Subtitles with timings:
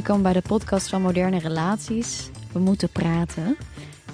[0.00, 2.30] Aangekomen bij de podcast van Moderne Relaties.
[2.52, 3.56] We moeten praten.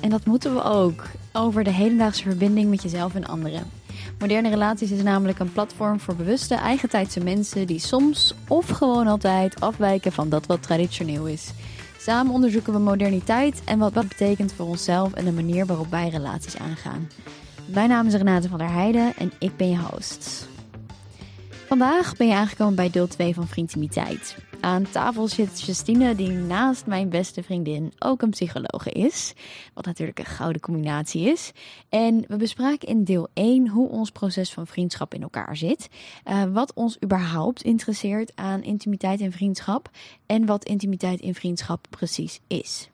[0.01, 1.05] En dat moeten we ook.
[1.33, 3.63] Over de hedendaagse verbinding met jezelf en anderen.
[4.19, 9.61] Moderne Relaties is namelijk een platform voor bewuste, eigentijdse mensen die soms of gewoon altijd
[9.61, 11.51] afwijken van dat wat traditioneel is.
[11.99, 16.09] Samen onderzoeken we moderniteit en wat dat betekent voor onszelf en de manier waarop wij
[16.09, 17.09] relaties aangaan.
[17.67, 20.49] Mijn naam is Renate van der Heijden en ik ben je host.
[21.67, 24.37] Vandaag ben je aangekomen bij deel 2 van Vriendtimiteit.
[24.67, 29.33] Aan tafel zit Justine, die naast mijn beste vriendin ook een psychologe is.
[29.75, 31.53] Wat natuurlijk een gouden combinatie is.
[31.89, 35.89] En we bespraken in deel 1 hoe ons proces van vriendschap in elkaar zit.
[36.25, 39.91] Uh, wat ons überhaupt interesseert aan intimiteit en vriendschap.
[40.27, 42.91] En wat intimiteit in vriendschap precies is.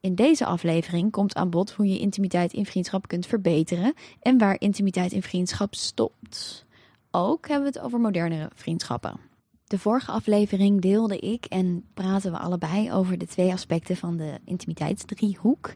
[0.00, 4.56] In deze aflevering komt aan bod hoe je intimiteit in vriendschap kunt verbeteren en waar
[4.60, 6.64] intimiteit in vriendschap stopt.
[7.10, 9.27] Ook hebben we het over modernere vriendschappen.
[9.68, 14.38] De vorige aflevering deelde ik en praten we allebei over de twee aspecten van de
[14.44, 15.74] intimiteitsdriehoek.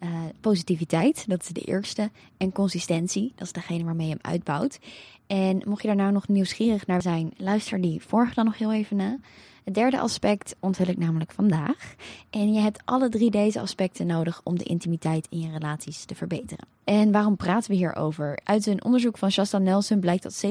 [0.00, 0.08] Uh,
[0.40, 4.78] positiviteit, dat is de eerste, en consistentie, dat is degene waarmee je hem uitbouwt.
[5.26, 8.72] En mocht je daar nou nog nieuwsgierig naar zijn, luister die vorige dan nog heel
[8.72, 9.18] even na.
[9.64, 11.94] Het derde aspect onthul ik namelijk vandaag.
[12.30, 16.14] En je hebt alle drie deze aspecten nodig om de intimiteit in je relaties te
[16.14, 16.66] verbeteren.
[16.84, 18.38] En waarom praten we hierover?
[18.44, 20.48] Uit een onderzoek van Shasta Nelson blijkt dat 70%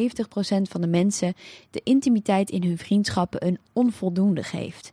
[0.61, 1.33] van de mensen
[1.69, 4.91] de intimiteit in hun vriendschappen een onvoldoende geeft.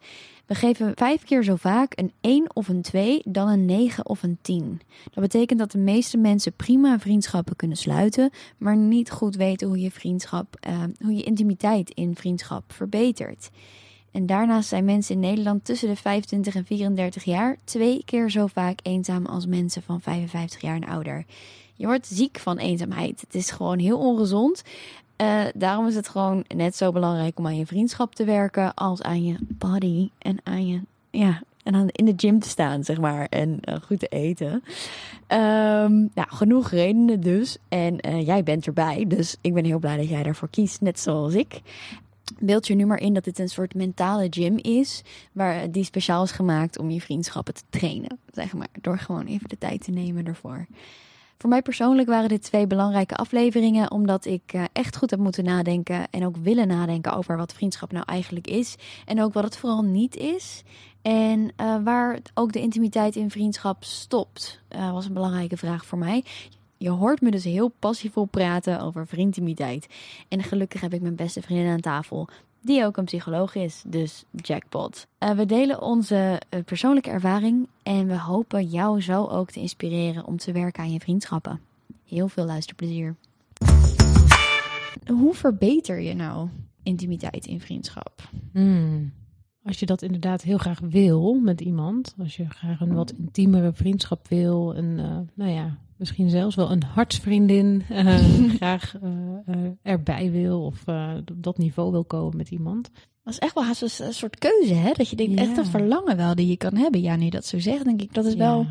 [0.49, 4.23] We geven vijf keer zo vaak een 1 of een 2 dan een 9 of
[4.23, 4.81] een 10.
[5.05, 9.81] Dat betekent dat de meeste mensen prima vriendschappen kunnen sluiten, maar niet goed weten hoe
[9.81, 13.51] je vriendschap, uh, hoe je intimiteit in vriendschap verbetert.
[14.13, 18.47] En daarnaast zijn mensen in Nederland tussen de 25 en 34 jaar twee keer zo
[18.47, 21.25] vaak eenzaam als mensen van 55 jaar en ouder.
[21.75, 23.21] Je wordt ziek van eenzaamheid.
[23.21, 24.63] Het is gewoon heel ongezond.
[25.23, 29.03] Uh, daarom is het gewoon net zo belangrijk om aan je vriendschap te werken als
[29.03, 30.81] aan je body en aan je,
[31.11, 34.53] ja, en aan in de gym te staan, zeg maar, en uh, goed te eten.
[34.53, 37.59] Um, nou, genoeg redenen dus.
[37.69, 41.01] En uh, jij bent erbij, dus ik ben heel blij dat jij daarvoor kiest, net
[41.01, 41.61] zoals ik.
[42.39, 45.03] Beeld je nu maar in dat dit een soort mentale gym is,
[45.33, 49.49] waar die speciaal is gemaakt om je vriendschappen te trainen, zeg maar, door gewoon even
[49.49, 50.67] de tijd te nemen ervoor.
[51.39, 55.45] Voor mij persoonlijk waren dit twee belangrijke afleveringen, omdat ik uh, echt goed heb moeten
[55.45, 59.57] nadenken en ook willen nadenken over wat vriendschap nou eigenlijk is en ook wat het
[59.57, 60.63] vooral niet is.
[61.03, 65.99] En uh, waar ook de intimiteit in vriendschap stopt, uh, was een belangrijke vraag voor
[65.99, 66.25] mij.
[66.77, 69.87] Je hoort me dus heel passievol praten over vriendintimiteit.
[70.29, 72.29] En gelukkig heb ik mijn beste vriendin aan tafel,
[72.61, 75.07] die ook een psycholoog is, dus jackpot.
[75.21, 80.27] Uh, we delen onze uh, persoonlijke ervaring en we hopen jou zo ook te inspireren
[80.27, 81.61] om te werken aan je vriendschappen.
[82.07, 83.17] Heel veel luisterplezier.
[85.07, 86.49] Hoe verbeter je nou
[86.83, 88.31] intimiteit in vriendschap?
[88.53, 89.13] Hmm.
[89.69, 93.73] Als je dat inderdaad heel graag wil met iemand, als je graag een wat intiemere
[93.73, 98.19] vriendschap wil, en uh, nou ja, misschien zelfs wel een hartsvriendin uh,
[98.57, 99.11] graag uh,
[99.57, 100.85] uh, erbij wil of
[101.27, 102.91] op dat niveau wil komen met iemand.
[103.25, 104.93] Dat is echt wel haast een soort keuze, hè?
[104.93, 105.41] Dat je denkt, ja.
[105.41, 107.01] echt dat verlangen wel die je kan hebben.
[107.01, 108.39] Ja, nu dat zo zegt, denk ik, dat is ja.
[108.39, 108.67] wel...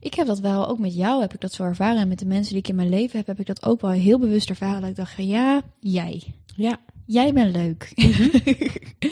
[0.00, 2.00] Ik heb dat wel, ook met jou heb ik dat zo ervaren.
[2.00, 3.90] En met de mensen die ik in mijn leven heb, heb ik dat ook wel
[3.90, 4.80] heel bewust ervaren.
[4.80, 6.22] Dat ik dacht, ja, jij.
[6.54, 6.78] Ja.
[7.06, 7.92] Jij bent leuk.
[7.94, 8.30] Mm -hmm.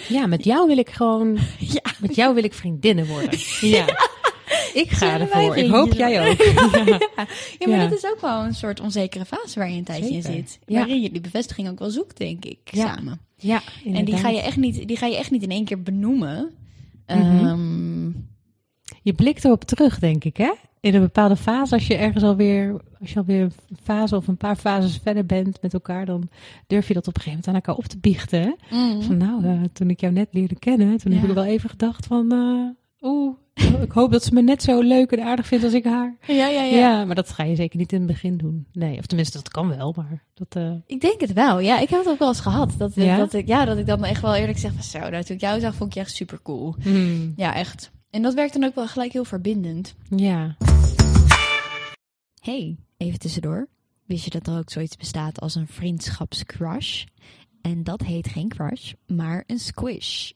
[0.16, 1.38] ja, met jou wil ik gewoon...
[1.58, 1.82] Ja.
[2.00, 3.38] Met jou wil ik vriendinnen worden.
[3.60, 4.12] Ja.
[4.74, 5.56] Ik ga ervoor.
[5.56, 6.42] Ik hoop jij ook.
[6.86, 6.98] ja.
[7.58, 10.22] ja, maar dat is ook wel een soort onzekere fase waar je een tijdje in
[10.22, 10.58] zit.
[10.66, 13.20] Waarin je die bevestiging ook wel zoekt, denk ik, samen.
[13.36, 13.98] Ja, inderdaad.
[13.98, 16.50] En die ga, je echt niet, die ga je echt niet in één keer benoemen.
[17.06, 17.46] Mm -hmm.
[17.46, 18.28] um,
[19.02, 20.52] je blikt erop terug, denk ik, hè?
[20.84, 23.52] In een bepaalde fase, als je ergens alweer, als je alweer een
[23.82, 26.28] fase of een paar fases verder bent met elkaar, dan
[26.66, 28.40] durf je dat op een gegeven moment aan elkaar op te biechten.
[28.40, 28.76] Hè?
[28.76, 29.02] Mm.
[29.02, 32.06] Van nou, uh, toen ik jou net leerde kennen, toen heb ik wel even gedacht
[32.06, 33.36] van, uh, oeh,
[33.82, 36.16] ik hoop dat ze me net zo leuk en aardig vindt als ik haar.
[36.26, 36.76] Ja, ja, ja.
[36.76, 38.66] Ja, maar dat ga je zeker niet in het begin doen.
[38.72, 40.56] Nee, of tenminste, dat kan wel, maar dat...
[40.56, 40.72] Uh...
[40.86, 41.60] Ik denk het wel.
[41.60, 42.74] Ja, ik heb het ook wel eens gehad.
[42.78, 43.16] Dat, ja?
[43.16, 45.42] dat, ik, ja, dat ik dan echt wel eerlijk zeg van zo, nou, toen ik
[45.42, 46.74] jou zag, vond ik je echt super cool.
[46.84, 47.32] Mm.
[47.36, 47.92] Ja, echt.
[48.14, 49.94] En dat werkt dan ook wel gelijk heel verbindend.
[50.16, 50.56] Ja.
[52.40, 53.68] Hey, even tussendoor.
[54.04, 57.04] Wist je dat er ook zoiets bestaat als een vriendschapscrush?
[57.60, 60.30] En dat heet geen crush, maar een squish.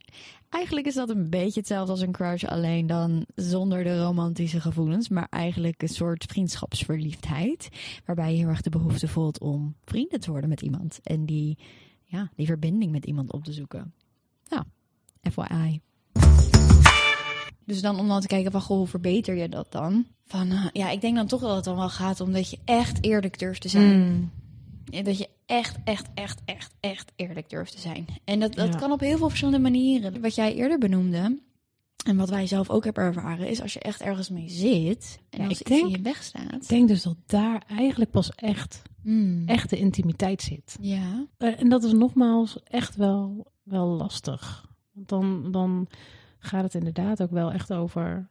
[0.48, 5.08] Eigenlijk is dat een beetje hetzelfde als een crush, alleen dan zonder de romantische gevoelens,
[5.08, 7.69] maar eigenlijk een soort vriendschapsverliefdheid,
[8.04, 11.58] waarbij je heel erg de behoefte voelt om vrienden te worden met iemand en die,
[12.04, 13.94] ja, die verbinding met iemand op te zoeken.
[14.48, 14.64] Nou,
[15.30, 15.80] FYI.
[17.68, 20.06] Dus dan om dan te kijken van, goh, hoe verbeter je dat dan?
[20.26, 22.58] Van, uh, ja, ik denk dan toch dat het dan wel gaat om dat je
[22.64, 24.00] echt eerlijk durft te zijn.
[24.00, 24.30] Mm.
[25.04, 28.06] Dat je echt, echt, echt, echt, echt eerlijk durft te zijn.
[28.24, 28.78] En dat, dat Ja.
[28.78, 30.20] kan op heel veel verschillende manieren.
[30.20, 31.38] Wat jij eerder benoemde,
[32.06, 35.42] en wat wij zelf ook hebben ervaren, is als je echt ergens mee zit en
[35.42, 36.54] Ja, als ik iets in je weg staat.
[36.54, 39.42] Ik denk dus dat daar eigenlijk pas echt, Hmm.
[39.46, 40.76] echt de intimiteit zit.
[40.80, 44.66] Ja, Eh, En dat is nogmaals echt wel, wel lastig.
[44.92, 45.88] Want dan, dan
[46.38, 48.29] gaat het inderdaad ook wel echt over,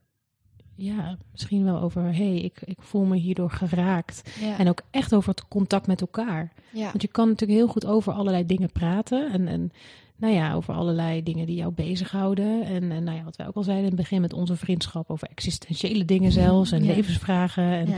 [0.75, 4.37] ja, misschien wel over, hé, hey, ik, ik voel me hierdoor geraakt.
[4.39, 6.53] ja, En ook echt over het contact met elkaar.
[6.71, 6.85] ja.
[6.85, 9.31] Want je kan natuurlijk heel goed over allerlei dingen praten.
[9.31, 9.71] En, en
[10.15, 12.63] nou ja, over allerlei dingen die jou bezighouden.
[12.63, 15.09] En, en nou ja, wat wij ook al zeiden in het begin met onze vriendschap,
[15.09, 16.71] over existentiële dingen zelfs.
[16.71, 16.93] En Ja.
[16.95, 17.63] levensvragen.
[17.63, 17.97] En Ja.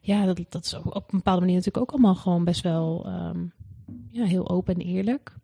[0.00, 3.38] ja, dat, dat is op een bepaalde manier natuurlijk ook allemaal gewoon best wel ehm,
[4.10, 5.34] ja, heel open en eerlijk.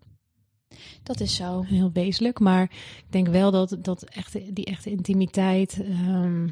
[1.03, 1.63] Dat is zo.
[1.63, 2.39] Heel wezenlijk.
[2.41, 2.63] Maar
[2.99, 4.05] ik denk wel dat, dat
[4.53, 5.83] die echte intimiteit.
[5.85, 6.49] ehm,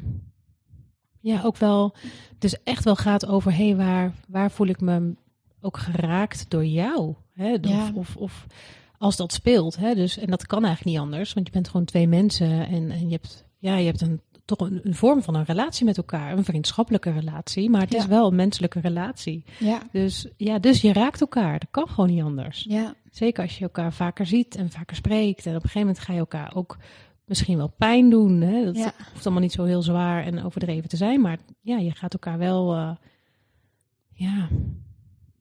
[1.19, 1.95] ja, ook wel.
[2.39, 5.15] Dus echt wel gaat over: hé, hey, waar, waar voel ik me
[5.61, 7.13] ook geraakt door jou?
[7.33, 7.53] Hè?
[7.53, 7.91] Of, Ja.
[7.93, 8.45] of, of
[8.97, 9.75] als dat speelt.
[9.77, 9.95] Hè?
[9.95, 13.05] Dus, en dat kan eigenlijk niet anders, want je bent gewoon twee mensen en, en
[13.05, 16.37] je hebt, ja, je hebt een, toch een, een vorm van een relatie met elkaar.
[16.37, 19.43] Een vriendschappelijke relatie, maar het is wel een menselijke relatie.
[19.59, 21.59] Ja, Dus ja, dus je raakt elkaar.
[21.59, 22.65] Dat kan gewoon niet anders.
[22.69, 25.45] ja, Zeker als je elkaar vaker ziet en vaker spreekt.
[25.45, 26.77] En op een gegeven moment ga je elkaar ook
[27.25, 28.41] misschien wel pijn doen.
[28.41, 28.65] Hè?
[28.65, 28.93] Dat Ja.
[29.13, 31.21] hoeft allemaal niet zo heel zwaar en overdreven te zijn.
[31.21, 32.73] Maar ja, je gaat elkaar wel...
[32.75, 32.95] eh,
[34.13, 34.47] ja,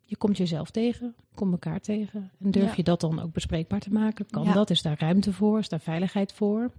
[0.05, 1.15] je komt jezelf tegen.
[1.35, 2.31] Komt elkaar tegen.
[2.41, 2.73] En durf Ja.
[2.77, 4.27] je dat dan ook bespreekbaar te maken?
[4.27, 4.53] Kan Ja.
[4.53, 4.71] dat?
[4.71, 5.59] Is daar ruimte voor?
[5.59, 6.71] Is daar veiligheid voor?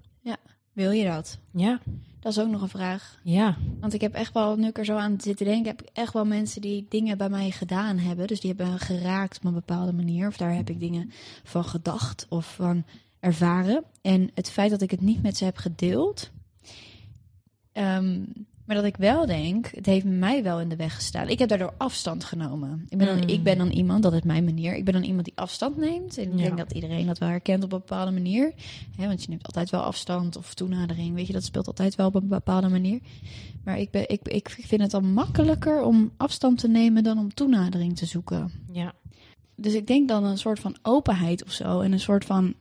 [0.77, 1.38] Wil je dat?
[1.51, 1.79] Ja,
[2.19, 3.19] Dat is ook nog een vraag.
[3.24, 3.57] ja.
[3.79, 5.89] Want ik heb echt wel, nu ik er zo aan zit te denken, heb ik
[5.94, 8.27] echt wel mensen die dingen bij mij gedaan hebben.
[8.27, 10.27] Dus die hebben geraakt op een bepaalde manier.
[10.27, 11.12] Of daar heb ik dingen
[11.44, 12.83] van gedacht of van
[13.19, 13.83] ervaren.
[14.01, 16.31] En het feit dat ik het niet met ze heb gedeeld.
[17.71, 18.24] ehm,
[18.67, 21.27] maar dat ik wel denk, het heeft mij wel in de weg gestaan.
[21.29, 22.85] Ik heb daardoor afstand genomen.
[22.89, 23.27] Ik ben dan, Mm.
[23.27, 24.75] ik ben dan iemand, dat is mijn manier.
[24.75, 26.17] Ik ben dan iemand die afstand neemt.
[26.17, 26.43] En ik Ja.
[26.45, 28.53] denk dat iedereen dat wel herkent op een bepaalde manier.
[28.97, 31.15] Want je neemt altijd wel afstand of toenadering.
[31.15, 32.99] Weet je, dat speelt altijd wel op een bepaalde manier.
[33.63, 37.33] Maar ik, ben, ik, ik vind het dan makkelijker om afstand te nemen dan om
[37.33, 38.51] toenadering te zoeken.
[38.71, 38.93] ja.
[39.59, 41.79] Dus ik denk dan een soort van openheid of zo.
[41.81, 42.53] En een soort van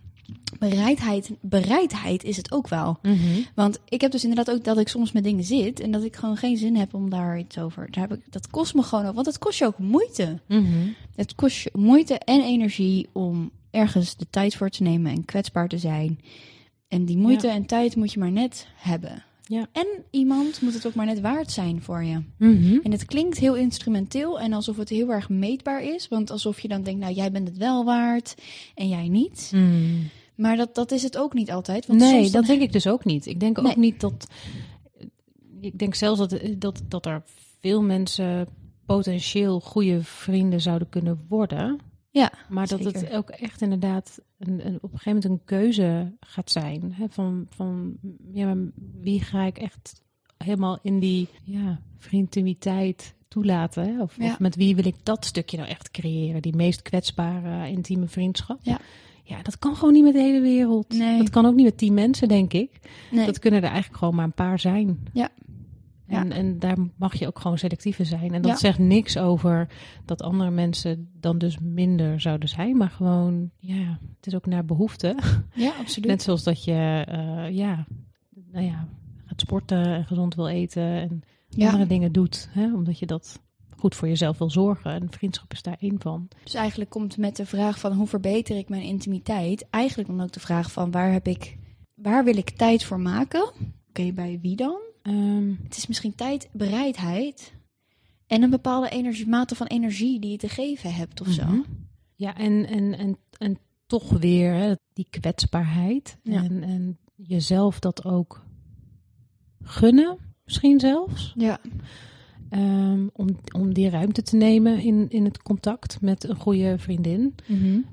[0.59, 1.31] bereidheid.
[1.41, 2.99] Bereidheid is het ook wel.
[3.03, 3.41] Mhm.
[3.55, 5.81] Want ik heb dus inderdaad ook dat ik soms met dingen zit.
[5.81, 7.91] En dat ik gewoon geen zin heb om daar iets over.
[7.91, 9.15] Daar heb ik, dat kost me gewoon ook.
[9.15, 10.41] Want het kost je ook moeite.
[10.49, 10.89] Mhm.
[11.15, 15.69] Het kost je moeite en energie om ergens de tijd voor te nemen en kwetsbaar
[15.69, 16.21] te zijn.
[16.89, 17.53] En die moeite Ja.
[17.53, 19.25] en tijd moet je maar net hebben.
[19.49, 19.67] Ja.
[19.73, 22.23] En iemand moet het ook maar net waard zijn voor je.
[22.39, 22.79] Mhm.
[22.83, 26.09] En het klinkt heel instrumenteel en alsof het heel erg meetbaar is.
[26.09, 28.35] Want alsof je dan denkt, nou jij bent het wel waard
[28.75, 29.51] en jij niet.
[29.55, 29.95] Mhm.
[30.37, 31.87] Maar dat, dat is het ook niet altijd.
[31.87, 33.27] Want nee, soms dan- dat denk ik dus ook niet.
[33.27, 34.27] Ik denk ook niet dat.
[35.61, 37.23] Ik denk zelfs dat, dat, dat er
[37.61, 38.49] veel mensen
[38.87, 41.79] potentieel goede vrienden zouden kunnen worden.
[42.11, 46.13] Ja, Maar dat het ook echt inderdaad een, een, op een gegeven moment een keuze
[46.21, 46.93] gaat zijn.
[46.93, 47.07] Hè?
[47.09, 47.97] Van, van
[48.33, 48.65] ja, maar
[49.01, 50.03] wie ga ik echt
[50.37, 53.95] helemaal in die ja, vriendintimiteit toelaten?
[53.95, 54.03] Hè?
[54.03, 54.31] Of, Ja.
[54.33, 56.43] of met wie wil ik dat stukje nou echt creëren?
[56.43, 58.59] Die meest kwetsbare, intieme vriendschap?
[58.63, 58.81] Ja.
[59.29, 60.89] Ja, dat kan gewoon niet met de hele wereld.
[60.89, 61.19] Nee.
[61.19, 62.71] Dat kan ook niet met tien mensen, denk ik.
[63.11, 63.27] Nee.
[63.27, 64.99] Dat kunnen er eigenlijk gewoon maar een paar zijn.
[65.13, 65.29] Ja.
[66.07, 68.35] En, en daar mag je ook gewoon selectief in zijn.
[68.35, 68.57] En dat Ja.
[68.57, 69.69] zegt niks over
[70.05, 72.77] dat andere mensen dan dus minder zouden zijn.
[72.77, 75.19] Maar gewoon, ja, het is ook naar behoefte.
[75.55, 76.09] ja, absoluut.
[76.09, 77.87] Net zoals dat je, eh, ja,
[78.53, 78.89] nou ja,
[79.25, 80.83] gaat sporten en gezond wil eten.
[80.83, 81.67] En ja.
[81.67, 82.49] andere dingen doet.
[82.53, 83.41] Hè, omdat je dat
[83.77, 84.91] goed voor jezelf wil zorgen.
[84.93, 86.29] En vriendschap is daar één van.
[86.45, 90.33] Dus eigenlijk komt met de vraag van hoe verbeter ik mijn intimiteit, eigenlijk dan ook
[90.33, 91.59] de vraag van waar heb ik,
[91.95, 93.53] waar wil ik tijd voor maken?
[93.89, 94.79] Oké, bij wie dan?
[95.07, 97.55] Ehm, Het is misschien tijd, bereidheid
[98.27, 101.47] en een bepaalde energie, mate van energie die je te geven hebt of zo.
[101.47, 101.61] Mhm.
[102.15, 106.19] Ja, en, en, en, en toch weer hè, die kwetsbaarheid.
[106.23, 106.45] Ja.
[106.45, 108.45] En, en jezelf dat ook
[109.63, 111.33] gunnen, misschien zelfs.
[111.37, 111.61] Ja,
[112.49, 117.35] Ehm, om, om die ruimte te nemen in, in het contact met een goede vriendin.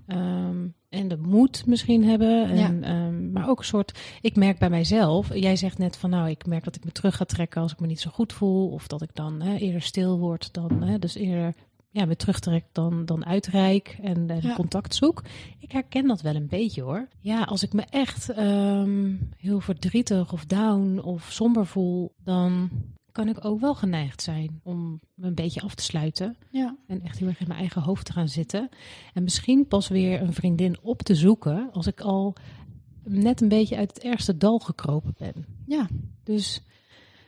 [0.07, 2.49] Ehm, en de moed misschien hebben.
[2.49, 3.99] En, ehm, maar ook een soort.
[4.21, 5.33] Ik merk bij mijzelf.
[5.35, 7.79] Jij zegt net van nou, ik merk dat ik me terug ga trekken als ik
[7.79, 8.69] me niet zo goed voel.
[8.69, 10.83] Of dat ik dan hè, eerder stil word dan.
[10.83, 11.53] Hè, dus eerder
[11.89, 14.53] ja, me terugtrek dan, dan uitreik en, en Ja.
[14.55, 15.23] contact zoek.
[15.59, 17.07] Ik herken dat wel een beetje hoor.
[17.19, 22.69] Ja, als ik me echt ehm, heel verdrietig of down of somber voel, dan
[23.13, 26.37] kan ik ook wel geneigd zijn om me een beetje af te sluiten.
[26.49, 28.69] ja, En echt heel erg in mijn eigen hoofd te gaan zitten.
[29.13, 32.35] En misschien pas weer een vriendin op te zoeken als ik al
[33.03, 35.45] net een beetje uit het ergste dal gekropen ben.
[35.65, 35.87] ja.
[36.23, 36.61] Dus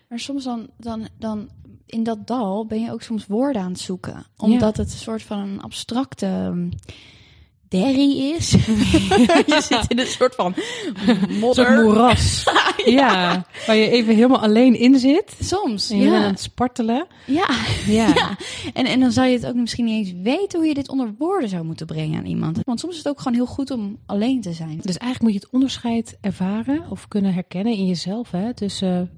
[0.10, 1.50] Maar soms dan, dan, dan
[1.86, 4.26] in dat dal ben je ook soms woorden aan het zoeken.
[4.38, 6.68] Omdat het een soort van een abstracte
[7.68, 8.52] derry is.
[9.52, 10.56] je zit in een soort van
[11.30, 11.84] modder.
[11.84, 12.44] Moeras.
[12.86, 13.46] ja.
[13.66, 15.36] waar je even helemaal alleen in zit.
[15.40, 16.12] Soms, en je ja.
[16.12, 17.08] bent aan het spartelen.
[17.26, 17.48] Ja,
[17.88, 18.08] Ja.
[18.16, 18.38] ja.
[18.74, 21.14] En, en dan zou je het ook misschien niet eens weten hoe je dit onder
[21.18, 22.60] woorden zou moeten brengen aan iemand.
[22.64, 24.80] Want soms is het ook gewoon heel goed om alleen te zijn.
[24.82, 28.32] Dus eigenlijk moet je het onderscheid ervaren of kunnen herkennen in jezelf.
[28.32, 28.54] Hè?
[28.54, 29.10] Tussen,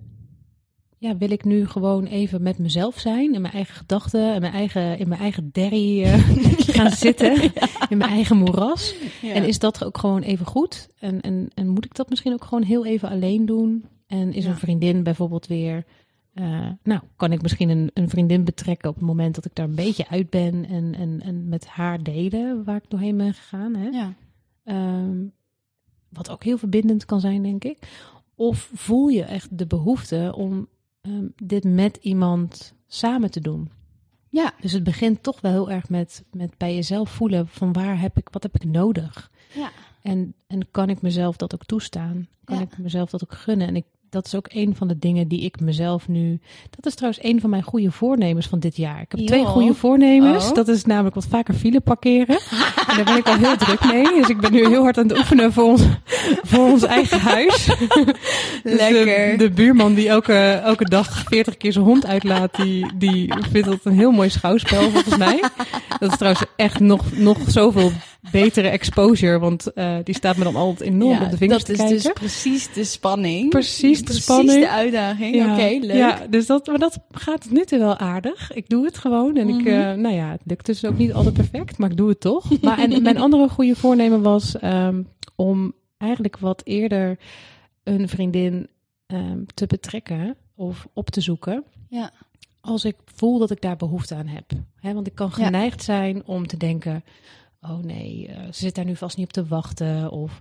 [0.99, 4.53] ja, wil ik nu gewoon even met mezelf zijn, in mijn eigen gedachten, in mijn
[4.53, 6.13] eigen, in mijn eigen derry eh,
[6.75, 7.41] gaan zitten,
[7.89, 8.95] in mijn eigen moeras.
[9.21, 10.89] En is dat ook gewoon even goed?
[10.99, 13.85] En, en, en moet ik dat misschien ook gewoon heel even alleen doen?
[14.07, 15.85] En is een vriendin bijvoorbeeld weer.
[16.33, 19.67] eh, nou, kan ik misschien een, een vriendin betrekken op het moment dat ik daar
[19.67, 23.75] een beetje uit ben en, en, en met haar delen waar ik doorheen ben gegaan.
[23.75, 23.87] Hè?
[23.87, 24.13] ja.
[24.63, 25.25] Ehm,
[26.09, 27.77] wat ook heel verbindend kan zijn, denk ik.
[28.35, 30.67] Of voel je echt de behoefte om
[31.01, 33.71] ehm, dit met iemand samen te doen?
[34.29, 34.53] Ja.
[34.61, 38.17] Dus het begint toch wel heel erg met, met bij jezelf voelen van waar heb
[38.17, 39.31] ik, wat heb ik nodig?
[39.55, 39.71] Ja.
[40.01, 42.27] En, en kan ik mezelf dat ook toestaan?
[42.43, 42.61] Kan Ja.
[42.61, 43.67] ik mezelf dat ook gunnen?
[43.67, 46.39] En ik, dat is ook een van de dingen die ik mezelf nu.
[46.69, 49.01] Dat is trouwens een van mijn goede voornemens van dit jaar.
[49.01, 50.49] Ik heb twee goede voornemens.
[50.49, 50.53] Oh.
[50.53, 52.39] Dat is namelijk wat vaker file parkeren.
[52.87, 54.03] en daar ben ik al heel druk mee.
[54.03, 55.81] Dus ik ben nu heel hard aan het oefenen voor ons,
[56.43, 57.65] voor ons eigen huis.
[58.63, 59.37] Dus Lekker.
[59.37, 60.33] De, de buurman die elke,
[60.63, 64.89] elke dag 40 keer zijn hond uitlaat, die, die vindt dat een heel mooi schouwspel
[64.91, 65.43] volgens mij.
[65.99, 67.91] Dat is trouwens echt nog, nog zoveel
[68.31, 71.83] betere exposure, want eh, die staat me dan altijd enorm op de vingers dat te
[71.83, 72.03] is kijken.
[72.03, 73.49] dus precies de spanning.
[73.49, 74.59] Precies de precies spanning.
[74.59, 75.35] de uitdaging.
[75.35, 75.95] Ja, Oké, leuk.
[75.97, 78.53] Ja, dus dat, maar dat gaat nu toe wel aardig.
[78.53, 79.35] Ik doe het gewoon.
[79.37, 79.67] En ik, Mhm.
[79.67, 82.45] eh, nou ja, het lukt dus ook niet altijd perfect, maar ik doe het toch.
[82.61, 85.01] Maar en mijn andere goede voornemen was ehm,
[85.35, 87.17] om eigenlijk wat eerder
[87.83, 88.67] een vriendin
[89.07, 91.63] ehm, te betrekken of op te zoeken.
[91.89, 92.11] Ja.
[92.61, 94.51] Als ik voel dat ik daar behoefte aan heb.
[94.79, 95.45] Hè, want ik kan Ja.
[95.45, 97.03] geneigd zijn om te denken:
[97.61, 100.11] oh nee, eh, ze zit daar nu vast niet op te wachten.
[100.11, 100.39] Of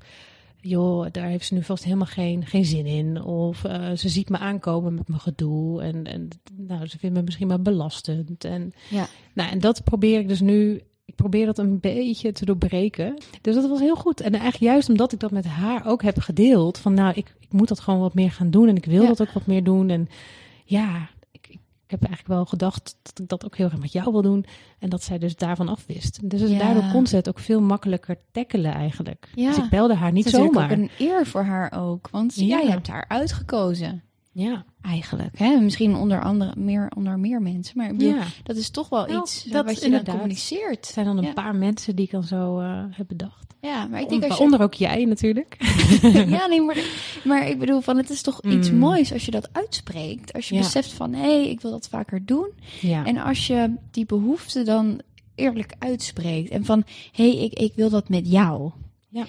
[0.61, 3.23] joh, daar heeft ze nu vast helemaal geen, geen zin in.
[3.23, 5.83] Of eh, ze ziet me aankomen met mijn gedoe.
[5.83, 8.45] En, en nou, ze vindt me misschien maar belastend.
[8.45, 9.07] En, Ja.
[9.35, 10.81] nou, en dat probeer ik dus nu.
[11.05, 13.15] Ik probeer dat een beetje te doorbreken.
[13.41, 14.21] Dus dat was heel goed.
[14.21, 16.79] En eigenlijk juist omdat ik dat met haar ook heb gedeeld.
[16.79, 18.69] Van nou, ik, ik moet dat gewoon wat meer gaan doen.
[18.69, 19.09] En ik wil Ja.
[19.09, 19.89] dat ook wat meer doen.
[19.91, 20.09] En
[20.65, 21.09] ja,
[21.87, 24.45] ik, heb eigenlijk wel gedacht dat ik dat ook heel erg met jou wil doen.
[24.79, 26.31] En dat zij dus daarvan afwist.
[26.31, 26.59] Dus Ja.
[26.59, 29.29] daardoor kon ze het ook veel makkelijker tackelen eigenlijk.
[29.35, 29.49] Ja.
[29.49, 30.65] Dus ik belde haar niet Het is zomaar.
[30.65, 32.09] ook een eer voor haar ook.
[32.11, 32.45] Want ja.
[32.47, 32.59] Ja.
[32.59, 34.03] je hebt haar uitgekozen.
[34.33, 34.65] Ja.
[34.87, 35.39] Eigenlijk.
[35.39, 35.61] Hè?
[35.61, 37.77] Misschien onder andere meer onder meer mensen.
[37.79, 38.25] Maar ik bedoel, ja.
[38.43, 40.87] dat is toch wel Nou, iets dat wat je dan communiceert.
[40.87, 41.33] Zijn dan een Ja.
[41.33, 43.55] paar mensen die ik dan zo eh, heb bedacht.
[43.61, 44.39] Ja, maar ik denk als je...
[44.39, 45.57] Waaronder ook jij natuurlijk.
[46.37, 46.77] ja, nee, maar,
[47.25, 48.79] maar ik bedoel, van het is toch iets Mm.
[48.79, 50.33] moois als je dat uitspreekt.
[50.33, 50.61] Als je Ja.
[50.61, 52.51] beseft van, hé, hey, ik wil dat vaker doen.
[52.81, 53.05] Ja.
[53.05, 55.01] En als je die behoefte dan
[55.35, 56.51] eerlijk uitspreekt.
[56.51, 58.71] En van, hé, hey, ik, ik wil dat met jou.
[59.09, 59.25] Ja.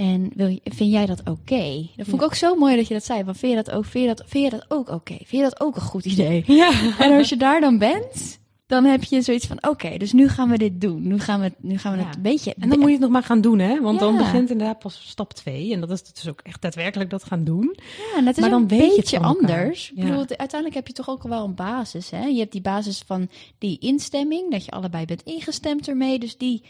[0.00, 1.86] En wil je, vind jij dat oké?
[1.96, 2.24] Dat vond ik Ja.
[2.24, 3.24] ook zo mooi dat je dat zei.
[3.24, 5.14] Van, vind je dat ook, vind je dat, vind je dat ook oké?
[5.16, 6.44] Vind je dat ook een goed idee?
[6.62, 6.70] ja.
[6.98, 10.50] En als je daar dan bent, dan heb je zoiets van, oké, dus nu gaan
[10.50, 11.06] we dit doen.
[11.06, 12.06] Nu gaan we, nu gaan we Ja.
[12.06, 12.54] het een beetje...
[12.58, 13.80] En dan moet je het nog maar gaan doen, hè?
[13.80, 15.72] Want dan begint inderdaad pas stap twee.
[15.72, 17.76] En dat is dus ook echt daadwerkelijk dat gaan doen.
[17.76, 19.90] Ja, en het is Maar dan een weet je het beetje anders.
[19.90, 22.10] Ik bedoel, uiteindelijk heb je toch ook wel een basis.
[22.10, 22.24] Hè?
[22.24, 23.28] Je hebt die basis van
[23.58, 26.18] die instemming, dat je allebei bent ingestemd ermee.
[26.18, 26.62] Dus die,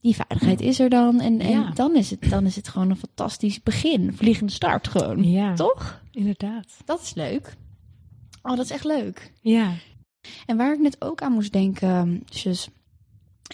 [0.00, 1.20] die veiligheid is er dan.
[1.20, 1.70] En, en Ja.
[1.70, 4.12] dan, is het, dan is het gewoon een fantastisch begin.
[4.12, 5.24] Vliegende start gewoon.
[5.30, 6.02] Ja, Toch?
[6.12, 6.66] inderdaad.
[6.84, 7.56] Dat is leuk.
[8.42, 9.32] Oh, dat is echt leuk.
[9.40, 9.72] Ja.
[10.46, 12.68] En waar ik net ook aan moest denken, Sjus,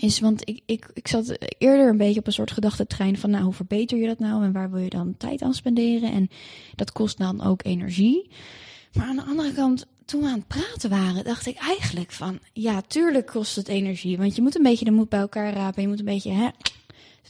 [0.00, 3.44] is, want ik, ik, ik zat eerder een beetje op een soort gedachtentrein van, nou,
[3.44, 6.12] hoe verbeter je dat nou en waar wil je dan tijd aan spenderen?
[6.12, 6.28] En
[6.74, 8.30] dat kost dan ook energie.
[8.92, 12.38] Maar aan de andere kant, toen we aan het praten waren, dacht ik eigenlijk van,
[12.52, 15.82] ja, tuurlijk kost het energie, want je moet een beetje de moed bij elkaar rapen,
[15.82, 16.48] je moet een beetje, hè,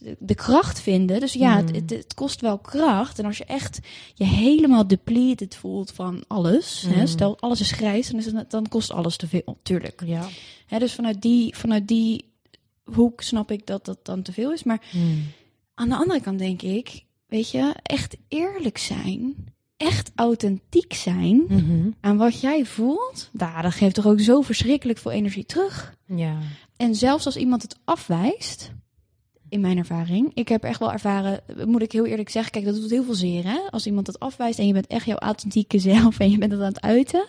[0.00, 1.20] de, de kracht vinden.
[1.20, 1.74] Dus ja, het, Mm.
[1.74, 3.18] het, het kost wel kracht.
[3.18, 3.78] En als je echt
[4.14, 7.06] je helemaal depleted voelt van alles, hè, Mm.
[7.06, 10.02] stel alles is grijs, dan, is het, dan kost alles te veel, tuurlijk.
[10.04, 10.28] Ja.
[10.66, 12.32] Hè, dus vanuit die, vanuit die
[12.84, 14.62] hoek snap ik dat dat dan te veel is.
[14.62, 14.80] Maar
[15.74, 19.34] aan de andere kant denk ik, weet je, echt eerlijk zijn,
[19.76, 21.90] echt authentiek zijn Mhm.
[22.00, 25.94] aan wat jij voelt, nou, dat geeft toch ook zo verschrikkelijk veel energie terug.
[26.06, 26.38] Ja.
[26.76, 28.72] En zelfs als iemand het afwijst,
[29.48, 32.74] in mijn ervaring, ik heb echt wel ervaren, moet ik heel eerlijk zeggen, kijk, dat
[32.74, 33.58] doet heel veel zeer, hè?
[33.70, 36.60] Als iemand het afwijst en je bent echt jouw authentieke zelf en je bent het
[36.60, 37.26] aan het uiten.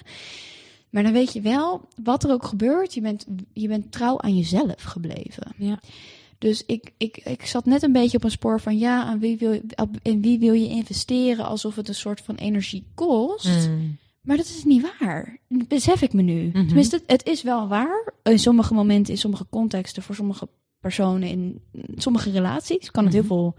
[0.90, 4.38] Maar dan weet je wel, wat er ook gebeurt, je bent, je bent trouw aan
[4.38, 5.54] jezelf gebleven.
[5.58, 5.80] Ja.
[6.38, 9.38] Dus ik, ik, ik zat net een beetje op een spoor van ja, aan wie
[9.38, 9.64] wil, je-
[10.02, 13.68] in wie wil je investeren alsof het een soort van energie kost.
[13.70, 13.98] Mm.
[14.22, 15.38] Maar dat is niet waar.
[15.50, 16.48] Dat besef ik me nu.
[16.54, 16.66] Mhm.
[16.66, 18.14] Tenminste, het, het is wel waar.
[18.24, 20.48] In sommige momenten, in sommige contexten, voor sommige
[20.80, 21.62] personen, in
[21.96, 23.22] sommige relaties, kan het Mhm.
[23.22, 23.56] heel veel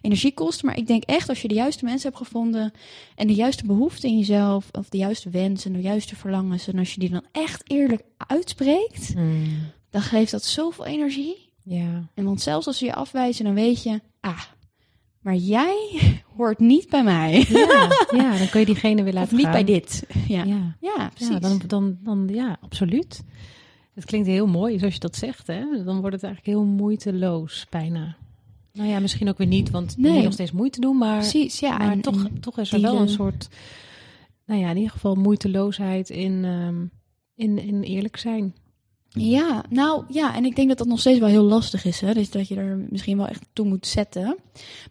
[0.00, 0.66] energie kosten.
[0.66, 2.72] Maar ik denk echt, als je de juiste mensen hebt gevonden
[3.16, 6.94] en de juiste behoeften in jezelf, of de juiste wensen, de juiste verlangens, en als
[6.94, 9.44] je die dan echt eerlijk uitspreekt, Mm.
[9.90, 11.50] dan geeft dat zoveel energie.
[11.64, 12.08] Ja.
[12.14, 14.40] En want zelfs als ze je afwijzen, dan weet je, ah,
[15.20, 16.00] maar jij
[16.36, 17.44] hoort niet bij mij.
[17.48, 19.52] Ja, ja, dan kun je diegene weer Of laten niet gaan.
[19.54, 20.06] bij dit.
[20.28, 21.32] Ja, Ja, ja precies.
[21.34, 23.22] ja dan, dan, dan, ja, absoluut.
[23.94, 25.60] Het klinkt heel mooi zoals je dat zegt, hè?
[25.84, 28.16] Dan wordt het eigenlijk heel moeiteloos, bijna.
[28.72, 30.12] Nou ja, misschien ook weer niet, want Nee.
[30.12, 31.76] moet nog steeds moeite doen, maar, Precies, ja.
[31.76, 33.48] maar en, toch, en- toch is er wel een soort,
[34.46, 36.84] nou ja, in ieder geval moeiteloosheid in, ehm,
[37.34, 38.54] in, in eerlijk zijn.
[39.14, 42.00] Ja, nou ja, en ik denk dat dat nog steeds wel heel lastig is.
[42.00, 42.14] Hè?
[42.14, 44.36] Dus dat je er misschien wel echt toe moet zetten.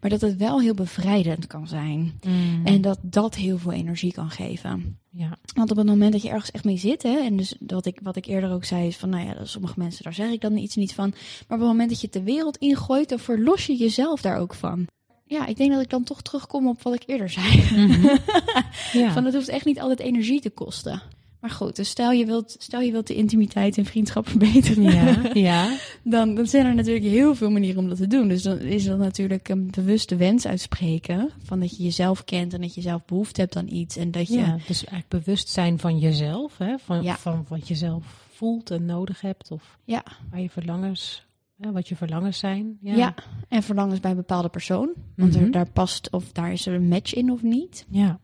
[0.01, 2.19] Maar dat het wel heel bevrijdend kan zijn.
[2.63, 4.99] En dat dat heel veel energie kan geven.
[5.09, 7.85] ja, Want op het moment dat je ergens echt mee zit, hè, en dus wat
[7.85, 10.41] ik, wat ik eerder ook zei, is van, nou ja, sommige mensen, daar zeg ik
[10.41, 11.09] dan iets niet van.
[11.09, 14.37] Maar op het moment dat je het de wereld ingooit, dan verlos je jezelf daar
[14.37, 14.87] ook van.
[15.25, 17.47] Ja, ik denk dat ik dan toch terugkom op wat ik eerder zei.
[19.03, 19.11] ja.
[19.11, 21.01] Van het hoeft echt niet altijd energie te kosten.
[21.41, 24.83] Maar goed, dus stel je wilt, stel je wilt de intimiteit en vriendschap verbeteren.
[24.83, 28.27] ja, ja, Dan, dan zijn er natuurlijk heel veel manieren om dat te doen.
[28.27, 31.29] Dus dan is dat natuurlijk een bewuste wens uitspreken.
[31.43, 33.97] Van dat je jezelf kent en dat je zelf behoefte hebt aan iets.
[33.97, 34.37] En dat je.
[34.37, 34.57] ja.
[34.67, 36.77] Dus eigenlijk bewustzijn van jezelf, hè?
[36.77, 37.17] Van, Ja.
[37.17, 40.03] van wat je zelf voelt en nodig hebt, of Ja.
[40.31, 41.25] waar je verlangens,
[41.59, 42.77] hè, wat je verlangens zijn.
[42.81, 42.95] Ja.
[42.95, 43.13] Ja,
[43.49, 44.93] en verlangens bij een bepaalde persoon.
[45.15, 45.43] Want Mhm.
[45.43, 47.85] er, daar past of daar is er een match in of niet.
[47.89, 48.19] ja,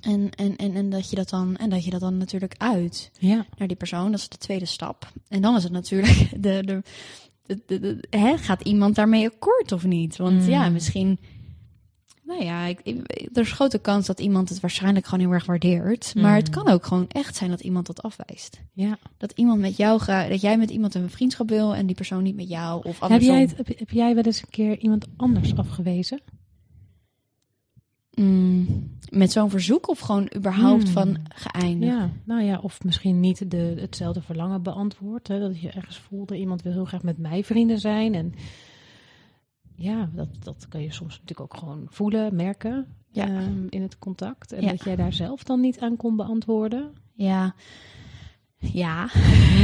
[0.00, 3.10] En, en, en, en, dat je dat dan, en dat je dat dan natuurlijk uit
[3.18, 3.46] ja.
[3.58, 4.10] naar die persoon.
[4.10, 5.12] Dat is de tweede stap.
[5.28, 6.62] En dan is het natuurlijk de.
[6.64, 6.82] de,
[7.46, 10.16] de, de- de- hè, gaat iemand daarmee akkoord of niet?
[10.16, 10.48] Want Mm.
[10.48, 11.18] ja, misschien.
[12.22, 15.46] Nou ja, ik, ik- er is grote kans dat iemand het waarschijnlijk gewoon heel erg
[15.46, 16.14] waardeert.
[16.14, 16.52] Maar het Mm.
[16.62, 18.60] kan ook gewoon echt zijn dat iemand dat afwijst.
[18.72, 18.98] ja.
[19.16, 22.22] Dat iemand met jou graag, dat jij met iemand een vriendschap wil en die persoon
[22.22, 22.78] niet met jou.
[22.84, 23.32] Of Heb andersom.
[23.34, 26.20] jij, het, heb, heb jij wel eens een keer iemand anders afgewezen?
[28.20, 30.92] Mm, met zo'n verzoek of gewoon überhaupt Mm.
[30.92, 31.92] van geëindigd?
[31.92, 35.28] Ja, nou ja, of misschien niet de, hetzelfde verlangen beantwoord.
[35.28, 35.38] Hè?
[35.40, 38.14] Dat je ergens voelde, iemand wil heel graag met mij vrienden zijn.
[38.14, 38.32] En
[39.74, 43.26] ja, dat, dat kan je soms natuurlijk ook gewoon voelen, merken Ja.
[43.26, 44.52] ehm, in het contact.
[44.52, 44.70] En Ja.
[44.70, 46.90] dat jij daar zelf dan niet aan kon beantwoorden.
[47.14, 47.54] Ja.
[48.58, 49.08] Ja.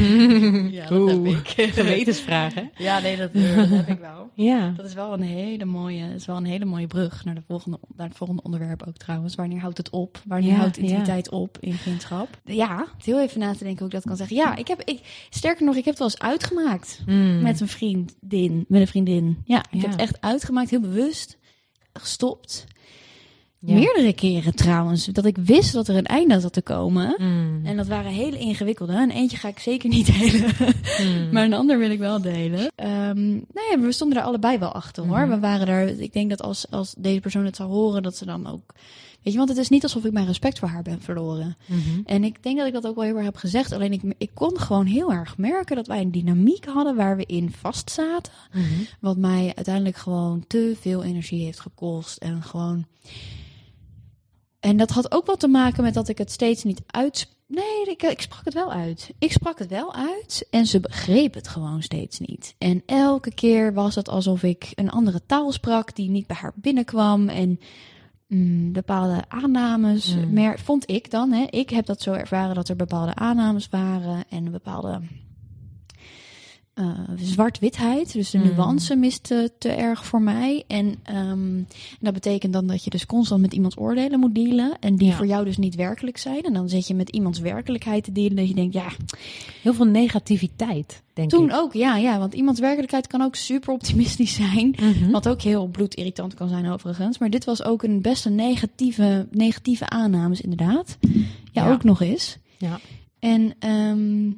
[0.71, 1.49] ja, dat heb ik.
[1.75, 2.63] Gewetensvraag, hè?
[2.77, 4.31] Ja, nee, dat, eh, dat heb ik wel.
[4.35, 4.73] Ja.
[4.77, 7.43] Dat is wel een hele mooie, dat is wel een hele mooie brug naar, de
[7.47, 9.35] volgende, naar het volgende onderwerp ook trouwens.
[9.35, 10.23] Wanneer houdt het op?
[10.27, 10.83] Wanneer Ja, houdt ja.
[10.83, 12.29] intimiteit op in vriendschap?
[12.45, 14.37] Ja, heel even na te denken hoe ik dat kan zeggen.
[14.37, 17.43] Ja, ik heb, ik, sterker nog, ik heb het wel eens uitgemaakt Mm.
[17.43, 18.65] met een vriendin.
[18.69, 19.43] Met een vriendin.
[19.45, 19.81] Ja, ik Ja.
[19.81, 21.39] heb het echt uitgemaakt, heel bewust.
[21.93, 22.65] Gestopt.
[23.65, 23.75] Ja.
[23.75, 25.05] Meerdere keren trouwens.
[25.05, 27.15] Dat ik wist dat er een einde had te komen.
[27.19, 27.61] Mm.
[27.65, 28.93] En dat waren hele ingewikkelde.
[28.93, 30.51] En eentje ga ik zeker niet delen.
[31.03, 31.29] Mm.
[31.33, 32.73] Maar een ander wil ik wel delen.
[32.75, 35.19] Ehm nee, we stonden er allebei wel achter hoor.
[35.19, 35.29] Mhm.
[35.29, 36.01] We waren er.
[36.01, 38.75] Ik denk dat als, als deze persoon het zou horen, dat ze dan ook.
[39.23, 41.57] Weet je, want het is niet alsof ik mijn respect voor haar ben verloren.
[41.67, 42.01] Mhm.
[42.05, 43.73] En ik denk dat ik dat ook wel heel erg heb gezegd.
[43.73, 47.27] Alleen ik, ik kon gewoon heel erg merken dat wij een dynamiek hadden waar we
[47.27, 48.33] in vastzaten.
[48.53, 48.65] Mhm.
[49.01, 52.17] Wat mij uiteindelijk gewoon te veel energie heeft gekost.
[52.17, 52.87] En gewoon.
[54.63, 57.29] En dat had ook wel te maken met dat ik het steeds niet uit.
[57.47, 59.11] Nee, ik, ik sprak het wel uit.
[59.19, 62.55] Ik sprak het wel uit en ze begreep het gewoon steeds niet.
[62.59, 66.53] En elke keer was het alsof ik een andere taal sprak die niet bij haar
[66.55, 67.29] binnenkwam.
[67.29, 67.61] En
[68.27, 70.33] mm, bepaalde aannames, Mm.
[70.33, 71.33] mer- vond ik dan.
[71.33, 71.45] Hè.
[71.51, 75.01] Ik heb dat zo ervaren dat er bepaalde aannames waren en bepaalde
[76.75, 78.13] eh, zwart-witheid.
[78.13, 78.45] Dus de Mm.
[78.45, 80.65] nuance miste te erg voor mij.
[80.67, 81.67] En, ehm, en
[82.01, 84.77] dat betekent dan dat je dus constant met iemands oordelen moet dealen.
[84.81, 85.15] En die Ja.
[85.17, 86.43] voor jou dus niet werkelijk zijn.
[86.43, 88.37] En dan zit je met iemands werkelijkheid te dealen.
[88.37, 88.89] Dat je denkt, ja,
[89.63, 91.55] Heel veel negativiteit, denk toen ik.
[91.55, 91.73] ook.
[91.73, 94.75] Ja, ja, want iemands werkelijkheid kan ook super optimistisch zijn.
[94.81, 95.11] Mhm.
[95.11, 97.19] Wat ook heel bloedirritant kan zijn overigens.
[97.19, 100.97] Maar dit was ook een best een negatieve, negatieve aannames inderdaad.
[101.53, 101.73] Ja, Ja.
[101.73, 102.39] ook nog eens.
[102.59, 102.81] Ja.
[103.19, 104.31] En, ehm,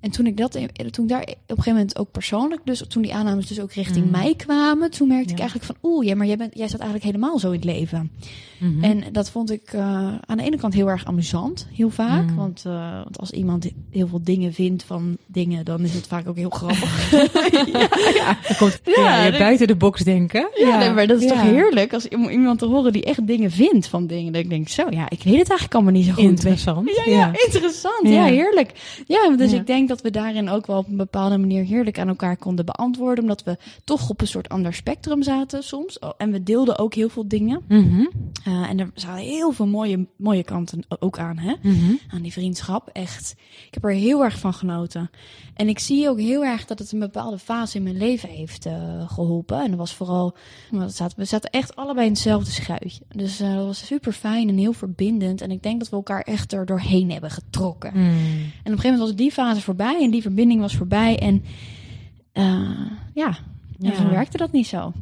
[0.00, 0.52] en toen ik dat,
[0.90, 3.72] toen ik daar op een gegeven moment ook persoonlijk, dus toen die aannames dus ook
[3.72, 4.10] richting Mm.
[4.10, 7.10] mij kwamen, toen merkte ik eigenlijk van, oeh, ja, maar jij, bent, jij staat eigenlijk
[7.12, 8.10] helemaal zo in het leven.
[8.60, 8.84] Mhm.
[8.84, 9.82] En dat vond ik eh,
[10.26, 12.30] aan de ene kant heel erg amusant, heel vaak.
[12.30, 12.36] Mm.
[12.36, 16.28] Want, eh, want als iemand heel veel dingen vindt van dingen, dan is het vaak
[16.28, 17.10] ook heel grappig.
[17.72, 18.54] ja, ja.
[18.58, 20.48] Komt Ja, ja, buiten de box denken.
[20.54, 23.50] Ja, nee, maar dat is toch heerlijk als om iemand te horen die echt dingen
[23.50, 24.32] vindt van dingen.
[24.32, 26.22] Dat ik denk, zo ja, ik weet het eigenlijk allemaal niet zo goed.
[26.22, 26.90] Interessant.
[27.04, 28.08] Ja, ja, interessant.
[28.08, 28.24] Ja.
[28.24, 28.72] Heerlijk.
[29.06, 32.08] Ja, dus ik denk dat we daarin ook wel op een bepaalde manier heerlijk aan
[32.08, 33.22] elkaar konden beantwoorden.
[33.22, 35.98] Omdat we toch op een soort ander spectrum zaten soms.
[35.98, 37.62] Oh, en we deelden ook heel veel dingen.
[37.68, 38.04] Mhm.
[38.50, 41.54] Uh, en er zaten heel veel mooie, mooie kanten ook aan, hè?
[41.62, 41.92] Mhm.
[42.08, 42.88] Aan die vriendschap.
[42.92, 43.34] Echt.
[43.66, 45.10] Ik heb er heel erg van genoten.
[45.54, 48.66] En ik zie ook heel erg dat het een bepaalde fase in mijn leven heeft
[48.66, 49.62] uh, geholpen.
[49.62, 50.36] En dat was vooral.
[50.70, 53.02] We zaten, we zaten echt allebei in hetzelfde schuitje.
[53.08, 55.40] Dus uh, dat was super fijn en heel verbindend.
[55.40, 57.92] En ik denk dat we elkaar echt er doorheen hebben getrokken.
[57.94, 58.08] Mm.
[58.08, 61.18] En op een gegeven moment was die fase voorbij en die verbinding was voorbij.
[61.18, 61.44] En
[63.14, 63.38] ja,
[63.78, 63.92] ja.
[63.92, 64.92] toen werkte dat niet zo.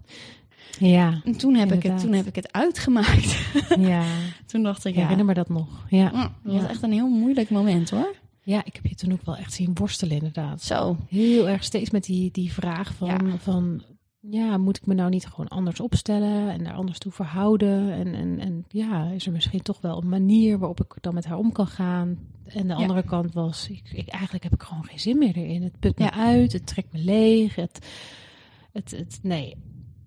[0.78, 1.20] Ja.
[1.24, 3.38] En toen heb, ik het, toen heb ik het uitgemaakt.
[3.78, 4.04] Ja.
[4.46, 5.84] toen dacht ik, Ik herinner me dat nog.
[5.88, 5.98] Ja.
[5.98, 6.10] ja.
[6.42, 6.68] dat was Ja.
[6.68, 8.14] echt een heel moeilijk moment hoor.
[8.42, 10.62] ja, ik heb je toen ook wel echt zien worstelen inderdaad.
[10.62, 10.96] Zo.
[11.08, 13.36] Heel erg steeds met die, die vraag van, Ja.
[13.38, 13.82] van...
[14.30, 17.92] Ja, moet ik me nou niet gewoon anders opstellen en daar anders toe verhouden?
[17.92, 21.24] En, en, en ja, is er misschien toch wel een manier waarop ik dan met
[21.24, 22.18] haar om kan gaan?
[22.46, 22.74] En de Ja.
[22.74, 25.62] andere kant was, ik, ik, eigenlijk heb ik gewoon geen zin meer erin.
[25.62, 26.12] Het put me Ja.
[26.14, 27.54] uit, het trekt me leeg.
[27.54, 27.86] Het,
[28.72, 29.56] het, het, nee,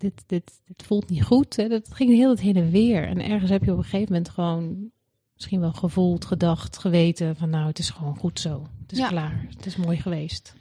[0.02, 1.56] dit, dit, dit voelt niet goed.
[1.56, 1.68] Hè.
[1.68, 3.08] Dat ging hele tijd heen en weer.
[3.08, 4.90] En ergens heb je op een gegeven moment gewoon
[5.34, 8.66] misschien wel gevoeld, gedacht, geweten van nou, het is gewoon goed zo.
[8.82, 9.08] Het is Ja.
[9.08, 9.46] klaar.
[9.56, 10.54] Het is mooi geweest.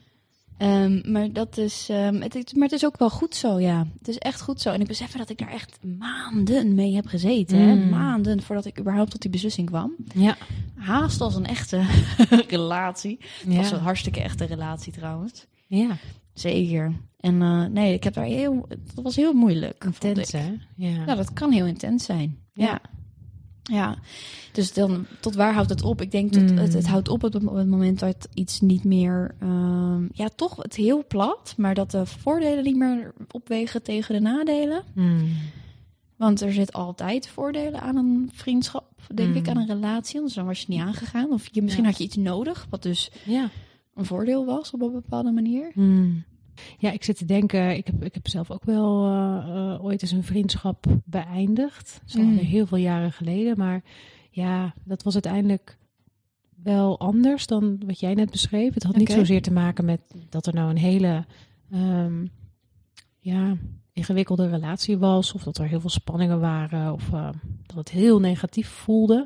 [0.58, 3.88] Ehm, maar dat is, ehm, het, maar het is ook wel goed zo, ja.
[3.97, 4.69] Het is echt goed zo.
[4.71, 7.58] En ik besef dat ik daar echt maanden mee heb gezeten.
[7.58, 7.75] Hè?
[7.75, 7.89] Mm.
[7.89, 9.95] Maanden voordat ik überhaupt tot die beslissing kwam.
[10.15, 10.38] Ja.
[10.75, 11.84] Haast als een echte
[12.47, 13.19] relatie.
[13.45, 15.45] Het was een hartstikke echte relatie trouwens.
[15.67, 15.97] Ja,
[16.34, 16.94] Zeker.
[17.17, 19.84] En eh, nee, ik heb daar heel, het was heel moeilijk.
[19.84, 20.54] intens hè?
[20.76, 21.04] Ja.
[21.06, 22.38] Ja, dat kan heel intens zijn.
[22.54, 22.65] Ja.
[22.65, 22.82] Ja.
[23.63, 23.96] ja.
[24.52, 26.02] Dus dan, tot waar houdt het op?
[26.02, 26.58] Ik denk dat Mm.
[26.58, 30.76] het, het houdt op op het, moment dat iets niet meer, ehm, ja, toch het
[30.76, 34.84] heel plat, maar dat de voordelen niet meer opwegen tegen de nadelen.
[34.94, 35.28] Hmm.
[36.17, 39.36] Want er zit altijd voordelen aan een vriendschap, denk Mm.
[39.36, 40.15] ik, aan een relatie.
[40.15, 41.32] Anders dan was je niet aangegaan.
[41.32, 41.89] Of je, misschien Ja.
[41.89, 43.50] had je iets nodig, wat dus Ja.
[44.02, 45.72] Een voordeel was op een bepaalde manier.
[45.74, 46.24] Hmm.
[46.78, 50.02] Ja, ik zit te denken, ik heb, ik heb zelf ook wel eh, eh, ooit
[50.02, 51.94] eens een vriendschap beëindigd.
[52.00, 52.30] Dat is Mm.
[52.30, 53.58] alweer heel veel jaren geleden.
[53.58, 53.84] Maar
[54.30, 55.78] ja, dat was uiteindelijk
[56.64, 58.74] wel anders dan wat jij net beschreef.
[58.74, 61.26] Het had niet zozeer te maken met dat er nou een hele
[61.72, 62.26] ehm,
[63.20, 63.58] ja,
[63.94, 65.34] ingewikkelde relatie was.
[65.34, 66.94] Of dat er heel veel spanningen waren.
[66.94, 67.30] Of eh,
[67.66, 69.26] dat het heel negatief voelde.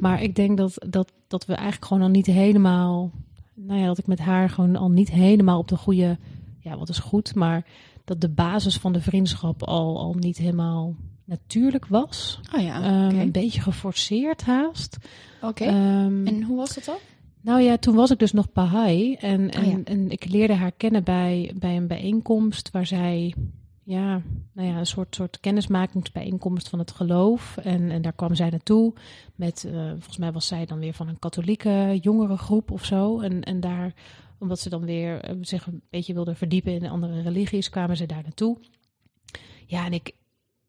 [0.00, 3.10] Maar ik denk dat, dat, dat we eigenlijk gewoon al niet helemaal.
[3.58, 6.18] Nou ja, dat ik met haar gewoon al niet helemaal op de goede.
[6.60, 7.66] Ja, wat is goed, maar
[8.04, 12.40] dat de basis van de vriendschap al, al niet helemaal natuurlijk was.
[12.56, 13.18] Oh ja, Ehm.
[13.18, 14.96] Een beetje geforceerd haast.
[15.42, 15.64] Oké.
[15.64, 16.96] Ehm, En hoe was dat dan?
[17.40, 19.14] nou ja, toen was ik dus nog Baha'i.
[19.14, 19.78] En, en, Oh ja.
[19.84, 23.34] en ik leerde haar kennen bij, bij een bijeenkomst waar zij.
[23.86, 24.22] Ja,
[24.52, 27.56] nou ja, een soort, soort kennismakingsbijeenkomst van het geloof.
[27.56, 28.92] En, en daar kwam zij naartoe
[29.34, 33.20] met, eh, volgens mij was zij dan weer van een katholieke jongerengroep of zo.
[33.20, 33.94] En, en daar,
[34.38, 38.06] omdat ze dan weer eh, zich een beetje wilde verdiepen in andere religies, kwamen ze
[38.06, 38.58] daar naartoe.
[39.66, 40.14] Ja, en ik,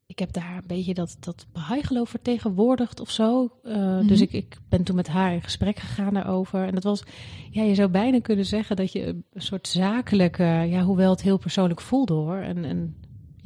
[0.05, 3.51] ik heb daar een beetje dat, dat Baha'i-geloof vertegenwoordigd of zo.
[3.63, 4.07] Eh, Mhm.
[4.07, 6.65] Dus ik, ik ben toen met haar in gesprek gegaan daarover.
[6.65, 7.03] En dat was,
[7.51, 11.37] ja, je zou bijna kunnen zeggen dat je een soort zakelijke, ja, hoewel het heel
[11.37, 12.37] persoonlijk voelde hoor.
[12.37, 12.95] En, en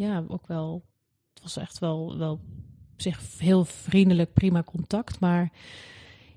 [0.01, 0.83] ja, ook wel,
[1.33, 2.31] het was echt wel, wel
[2.93, 5.19] op zich heel vriendelijk, prima contact.
[5.19, 5.51] Maar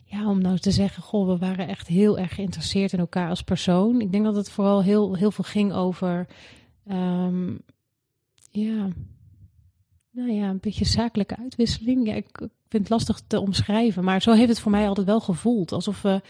[0.04, 3.42] ja, om nou te zeggen, goh, we waren echt heel erg geïnteresseerd in elkaar als
[3.42, 4.00] persoon.
[4.00, 6.26] Ik denk dat het vooral heel, heel veel ging over,
[6.86, 7.48] ehm,
[8.50, 8.88] ja,
[10.10, 12.06] nou ja, een beetje zakelijke uitwisseling.
[12.06, 15.20] Ja, ik vind het lastig te omschrijven, maar zo heeft het voor mij altijd wel
[15.20, 15.72] gevoeld.
[15.72, 16.22] Alsof we,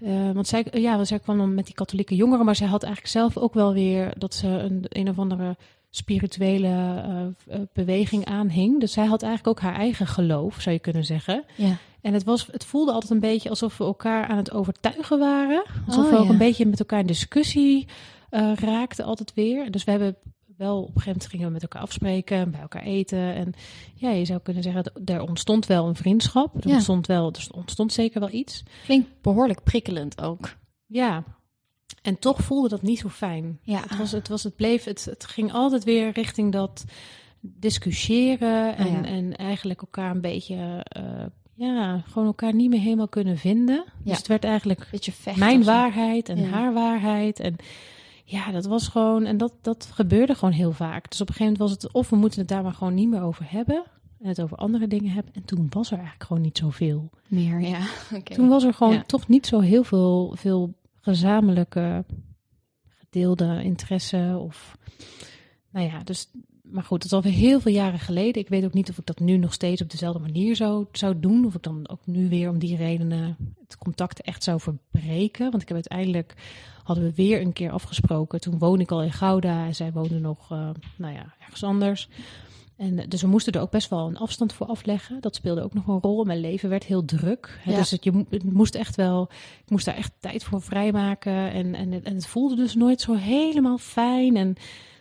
[0.00, 3.12] eh, want zij, ja, zij kwam dan met die katholieke jongeren, maar zij had eigenlijk
[3.12, 5.56] zelf ook wel weer dat ze een, een of andere
[5.90, 8.80] spirituele eh, eh, beweging aanhing.
[8.80, 11.44] Dus zij had eigenlijk ook haar eigen geloof, zou je kunnen zeggen.
[11.56, 11.76] Ja.
[12.00, 15.64] En het, was, het voelde altijd een beetje alsof we elkaar aan het overtuigen waren.
[15.86, 16.30] Alsof Oh, we ook ja.
[16.30, 17.86] een beetje met elkaar in discussie
[18.30, 19.70] eh, raakten altijd weer.
[19.70, 20.16] Dus we hebben
[20.56, 23.34] wel op een gegeven moment gingen we met elkaar afspreken, bij elkaar eten.
[23.34, 23.52] En
[23.94, 26.54] ja, je zou kunnen zeggen, dat er ontstond wel een vriendschap.
[26.56, 26.74] Er Ja.
[26.74, 28.62] ontstond wel, er ontstond zeker wel iets.
[28.84, 30.56] Klinkt behoorlijk prikkelend ook.
[30.86, 31.24] Ja.
[32.08, 33.58] En toch voelde dat niet zo fijn.
[33.62, 33.80] Ja.
[33.80, 36.84] Het, was, het, was, het bleef, het, het ging altijd weer richting dat
[37.40, 39.04] discussiëren en, Ah, ja.
[39.04, 41.02] en eigenlijk elkaar een beetje, eh,
[41.54, 43.84] ja, gewoon elkaar niet meer helemaal kunnen vinden.
[43.86, 44.04] Ja.
[44.04, 46.48] Dus het werd eigenlijk Beetje mijn waarheid en Ja.
[46.48, 47.40] haar waarheid.
[47.40, 47.56] En
[48.24, 51.10] ja, dat was gewoon, en dat, dat gebeurde gewoon heel vaak.
[51.10, 53.08] Dus op een gegeven moment was het, of we moeten het daar maar gewoon niet
[53.08, 53.82] meer over hebben.
[54.22, 55.34] En het over andere dingen hebben.
[55.34, 57.10] En toen was er eigenlijk gewoon niet zoveel.
[57.26, 57.78] Meer, ja.
[58.34, 62.04] Toen was er gewoon toch niet zo heel veel, veel gezamenlijke
[62.88, 64.36] gedeelde interesse.
[64.40, 64.78] Of,
[65.70, 66.30] nou ja, dus
[66.70, 68.42] maar goed, dat is alweer heel veel jaren geleden.
[68.42, 71.20] Ik weet ook niet of ik dat nu nog steeds op dezelfde manier zou, zou
[71.20, 71.44] doen.
[71.44, 75.50] Of ik dan ook nu weer om die redenen het contact echt zou verbreken.
[75.50, 76.34] Want ik heb uiteindelijk,
[76.82, 78.40] hadden we weer een keer afgesproken.
[78.40, 82.08] Toen woonde ik al in Gouda en zij woonde nog, uh, nou ja, ergens anders.
[82.78, 85.20] En dus we moesten er ook best wel een afstand voor afleggen.
[85.20, 86.24] Dat speelde ook nog een rol.
[86.24, 87.60] Mijn leven werd heel druk.
[87.64, 87.76] Ja.
[87.76, 89.28] Dus het, je, het moest echt wel,
[89.64, 91.52] ik moest daar echt tijd voor vrijmaken.
[91.52, 94.36] En, en, en het voelde dus nooit zo helemaal fijn.
[94.36, 94.56] En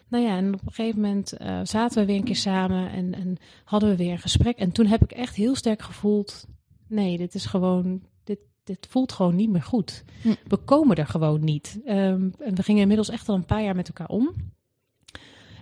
[0.07, 3.13] nou ja, en op een gegeven moment uh, zaten we weer een keer samen en,
[3.13, 4.57] en hadden we weer een gesprek.
[4.57, 6.47] En toen heb ik echt heel sterk gevoeld:
[6.87, 10.03] nee, dit is gewoon, dit, dit voelt gewoon niet meer goed.
[10.21, 10.33] Hm.
[10.47, 11.79] We komen er gewoon niet.
[11.85, 14.33] Um, en we gingen inmiddels echt al een paar jaar met elkaar om.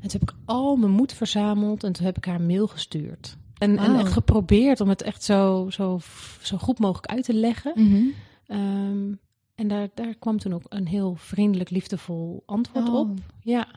[0.06, 2.68] En toen heb ik al mijn moed verzameld en toen heb ik haar een mail
[2.68, 3.38] gestuurd.
[3.58, 6.00] En, en echt geprobeerd om het echt zo, zo,
[6.42, 7.72] zo goed mogelijk uit te leggen.
[7.76, 8.14] Mm -hmm.
[8.58, 9.20] um,
[9.56, 12.96] en daar, daar kwam toen ook een heel vriendelijk, liefdevol antwoord oh.
[12.96, 13.10] op.
[13.42, 13.68] Ja.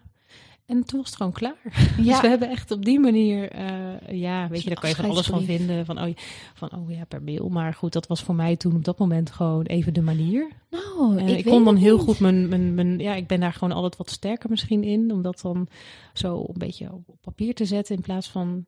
[0.68, 1.56] En toen was het gewoon klaar.
[1.96, 2.04] Ja.
[2.04, 5.10] Dus we hebben echt op die manier, uh, ja, weet je, daar kan je van
[5.10, 5.84] alles van vinden.
[5.84, 6.14] Van oh,
[6.54, 7.48] van, oh ja, per mail.
[7.48, 10.50] Maar goed, dat was voor mij toen op dat moment gewoon even de manier.
[10.70, 12.04] Nou, uh, ik, ik kon dan heel niet.
[12.04, 15.12] goed mijn, mijn, mijn, ja, ik ben daar gewoon altijd wat sterker misschien in.
[15.12, 15.68] Om dat dan
[16.12, 18.64] zo een beetje op papier te zetten in plaats van,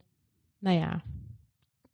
[0.58, 1.02] nou ja,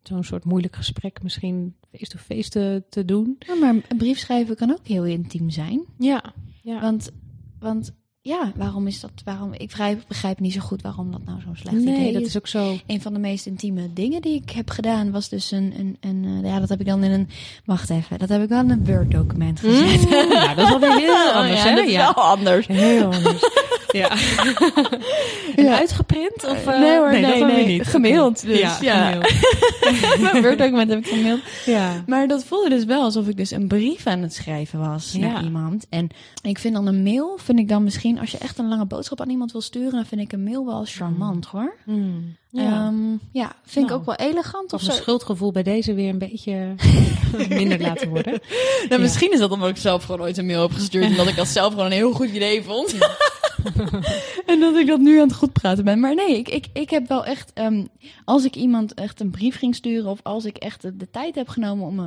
[0.03, 3.37] zo'n soort moeilijk gesprek misschien face-to-face -face te, te doen.
[3.39, 5.85] Ja, maar een brief schrijven kan ook heel intiem zijn.
[5.99, 6.81] Ja, ja.
[6.81, 7.11] Want,
[7.59, 7.95] want
[8.27, 9.11] ja, waarom is dat?
[9.25, 9.53] Waarom?
[9.53, 12.29] Ik begrijp, begrijp niet zo goed waarom dat nou zo'n slecht nee, idee dat is.
[12.29, 12.77] is ook zo.
[12.87, 16.25] Een van de meest intieme dingen die ik heb gedaan was dus een, een, een
[16.45, 17.29] uh, ja, dat heb ik dan in een,
[17.65, 20.05] wacht even, dat heb ik wel in een Word document gezet.
[20.05, 21.75] Mm, nou, dat is alweer heel anders, ja, hè?
[21.77, 22.13] Dat is Ja.
[22.15, 22.67] wel anders.
[22.67, 23.43] Heel anders.
[25.57, 25.79] ja.
[25.79, 26.45] Uitgeprint?
[26.49, 27.87] Of, uh, nee hoor, nee, dat nee, weer niet.
[27.87, 29.19] gemaild dus, Ja, ja.
[30.21, 31.41] Mijn Word document heb ik gemaild.
[31.67, 32.03] ja.
[32.07, 35.19] Maar dat voelde dus wel alsof ik dus een brief aan het schrijven was Ja.
[35.33, 35.87] naar iemand.
[35.91, 36.09] En
[36.43, 39.21] ik vind dan een mail, vind ik dan misschien, als je echt een lange boodschap
[39.21, 41.75] aan iemand wil sturen, dan vind ik een mail wel charmant hoor.
[41.85, 42.93] Mm, Ja, ja.
[43.33, 45.03] ja vind ik Nou, ook wel elegant of Of mijn zo.
[45.03, 46.75] schuldgevoel bij deze weer een beetje
[47.49, 48.33] minder laten worden.
[48.33, 48.41] Nou,
[48.89, 48.99] Ja.
[48.99, 51.37] Misschien is dat omdat ik zelf gewoon ooit een mail heb gestuurd en dat ik
[51.37, 52.95] dat zelf gewoon een heel goed idee vond.
[54.47, 56.01] en dat ik dat nu aan het goed praten ben.
[56.01, 57.85] Maar nee, ik, ik, ik heb wel echt, ehm,
[58.25, 61.35] als ik iemand echt een brief ging sturen of als ik echt de, de tijd
[61.35, 62.07] heb genomen om uh,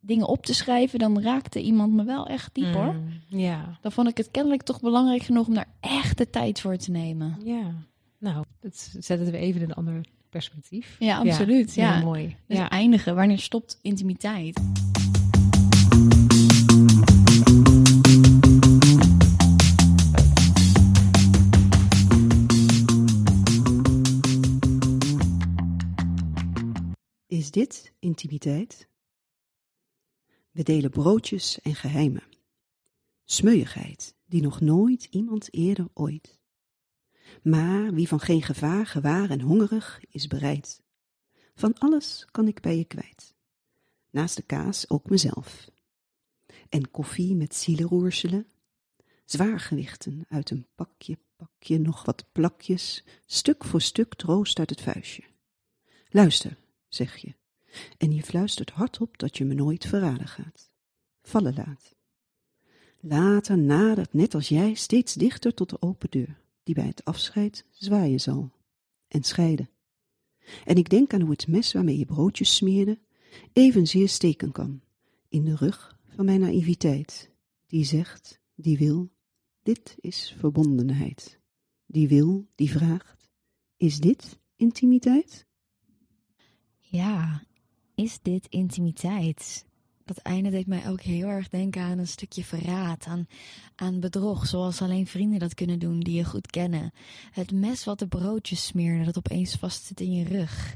[0.00, 2.92] dingen op te schrijven, dan raakte iemand me wel echt diep hoor.
[2.94, 3.78] Mm, ja.
[3.80, 6.90] Dan vond ik het kennelijk toch belangrijk genoeg om daar echt de tijd voor te
[6.90, 7.36] nemen.
[7.44, 7.74] ja.
[8.18, 10.00] Nou, dat zet het weer even in een ander
[10.30, 10.96] perspectief.
[10.98, 11.74] Ja, absoluut.
[11.74, 12.36] Ja, Heel mooi.
[12.46, 12.70] Dus Ja.
[12.70, 14.60] eindigen, wanneer stopt intimiteit?
[27.26, 28.88] Is dit intimiteit?
[30.50, 32.22] We delen broodjes en geheimen.
[33.24, 36.35] Smeuigheid die nog nooit iemand eerder ooit.
[37.46, 40.82] Maar wie van geen gevaar gewaar en hongerig is bereid.
[41.54, 43.34] Van alles kan ik bij je kwijt.
[44.10, 45.70] Naast de kaas ook mezelf.
[46.68, 48.46] En koffie met zielenroerselen.
[49.24, 53.04] Zwaargewichten uit een pakje, pakje, nog wat plakjes.
[53.26, 55.22] Stuk voor stuk troost uit het vuistje.
[56.08, 56.56] Luister,
[56.88, 57.34] zeg je.
[57.98, 60.70] En je fluistert hardop dat je me nooit verraden gaat.
[61.22, 61.94] Vallen laat.
[63.00, 67.64] Later nadert net als jij steeds dichter tot de open deur, die bij het afscheid
[67.70, 68.50] zwaaien zal.
[69.08, 69.70] En scheiden.
[70.64, 72.98] En ik denk aan hoe het mes waarmee je broodjes smeerde,
[73.52, 74.80] evenzeer steken kan,
[75.28, 77.30] in de rug van mijn naïviteit,
[77.66, 79.10] die zegt, die wil,
[79.62, 81.40] dit is verbondenheid.
[81.86, 83.28] Die wil, die vraagt,
[83.76, 85.46] is dit intimiteit?
[86.78, 87.46] Ja,
[87.94, 89.66] is dit intimiteit?
[90.06, 93.26] Dat einde deed mij ook heel erg denken aan een stukje verraad, aan,
[93.74, 96.92] aan bedrog, zoals alleen vrienden dat kunnen doen die je goed kennen.
[97.30, 100.74] Het mes wat de broodjes smeerde, dat opeens vastzit in je rug.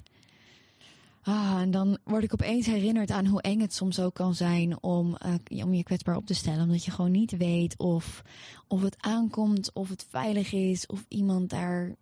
[1.22, 4.82] Ah, en dan word ik opeens herinnerd aan hoe eng het soms ook kan zijn
[4.82, 5.16] om,
[5.50, 6.62] uh, om je kwetsbaar op te stellen.
[6.62, 8.22] Omdat je gewoon niet weet of,
[8.68, 11.94] of het aankomt, of het veilig is, of iemand daar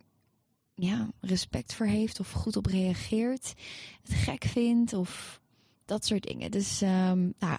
[0.75, 3.55] ja, respect voor heeft of goed op reageert,
[4.03, 5.41] het gek vindt of
[5.89, 6.51] dat soort dingen.
[6.51, 7.59] Dus um, nou,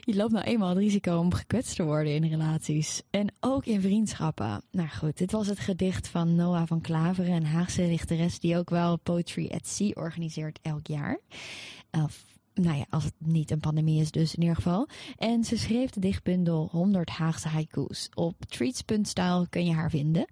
[0.00, 3.80] je loopt nou eenmaal het risico om gekwetst te worden in relaties en ook in
[3.80, 4.62] vriendschappen.
[4.70, 8.70] Nou goed, dit was het gedicht van Noah van Klaveren, een Haagse dichteres die ook
[8.70, 11.18] wel Poetry at Sea organiseert elk jaar.
[11.90, 14.88] Of nou ja, als het niet een pandemie is dus in ieder geval.
[15.16, 18.08] En ze schreef de dichtbundel 100 Haagse haiku's.
[18.14, 20.26] Op treats.style kun je haar vinden.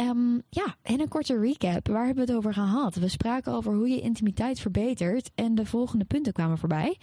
[0.00, 1.88] Um, ja, en een korte recap.
[1.88, 2.94] Waar hebben we het over gehad?
[2.94, 6.98] We spraken over hoe je intimiteit verbetert en de volgende punten kwamen voorbij.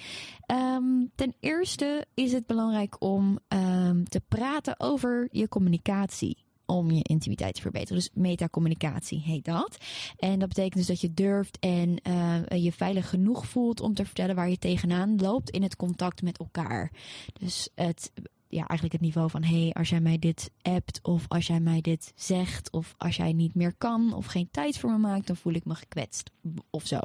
[0.51, 6.37] Um, ten eerste is het belangrijk om um, te praten over je communicatie.
[6.65, 7.97] om je intimiteit te verbeteren.
[7.97, 9.77] Dus metacommunicatie heet dat.
[10.17, 14.05] En dat betekent dus dat je durft en uh, je veilig genoeg voelt om te
[14.05, 16.91] vertellen waar je tegenaan loopt in het contact met elkaar.
[17.33, 18.11] Dus het
[18.53, 21.81] ja, eigenlijk het niveau van: hey, als jij mij dit appt, of als jij mij
[21.81, 25.35] dit zegt, of als jij niet meer kan, of geen tijd voor me maakt, dan
[25.35, 26.31] voel ik me gekwetst.
[26.69, 26.99] Of zo.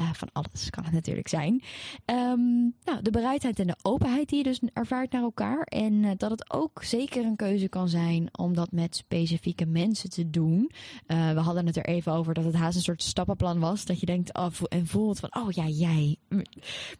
[0.00, 1.62] Uh, van alles kan het natuurlijk zijn.
[2.06, 5.62] Um, nou, de bereidheid en de openheid die je dus ervaart naar elkaar.
[5.62, 10.10] En uh, dat het ook zeker een keuze kan zijn om dat met specifieke mensen
[10.10, 10.70] te doen.
[11.06, 13.84] Uh, we hadden het er even over dat het haast een soort stappenplan was.
[13.84, 16.16] Dat je denkt oh, en voelt van: oh ja, jij.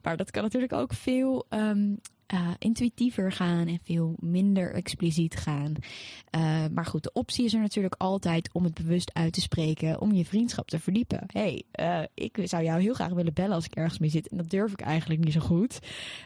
[0.02, 1.46] Maar dat kan natuurlijk ook veel.
[1.50, 2.00] Um,
[2.34, 5.74] uh, intuïtiever gaan en veel minder expliciet gaan.
[6.36, 10.00] Uh, maar goed, de optie is er natuurlijk altijd om het bewust uit te spreken,
[10.00, 11.24] om je vriendschap te verdiepen.
[11.26, 14.36] hey, uh, ik zou jou heel graag willen bellen als ik ergens mee zit en
[14.36, 15.78] dat durf ik eigenlijk niet zo goed.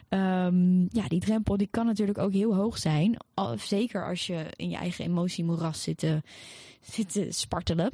[0.09, 3.17] Um, ja, die drempel die kan natuurlijk ook heel hoog zijn.
[3.55, 5.97] Zeker als je in je eigen emotiemoeras zit,
[7.07, 7.91] te spartelen.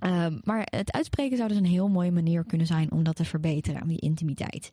[0.00, 3.24] Um, maar het uitspreken zou dus een heel mooie manier kunnen zijn om dat te
[3.24, 4.70] verbeteren aan die intimiteit.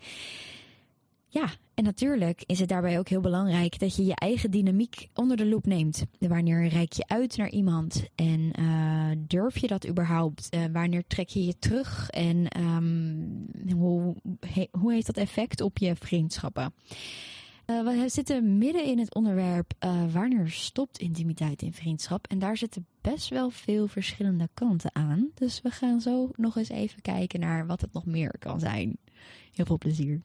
[1.36, 5.38] Ja, en natuurlijk is het daarbij ook heel belangrijk dat je je eigen dynamiek onder
[5.38, 6.06] de loep neemt.
[6.20, 10.56] Wanneer reik je uit naar iemand en uh, durf je dat überhaupt?
[10.56, 13.46] Uh, wanneer trek je je terug en um,
[13.76, 14.16] hoe,
[14.72, 16.74] hoe heeft dat effect op je vriendschappen?
[17.66, 19.74] Uh, we zitten midden in het onderwerp
[20.12, 22.28] wanneer stopt intimiteit in vriendschap.
[22.28, 25.30] En daar zitten best wel veel verschillende kanten aan.
[25.34, 28.98] Dus we gaan zo nog eens even kijken naar wat het nog meer kan zijn.
[29.52, 30.22] Heel veel plezier.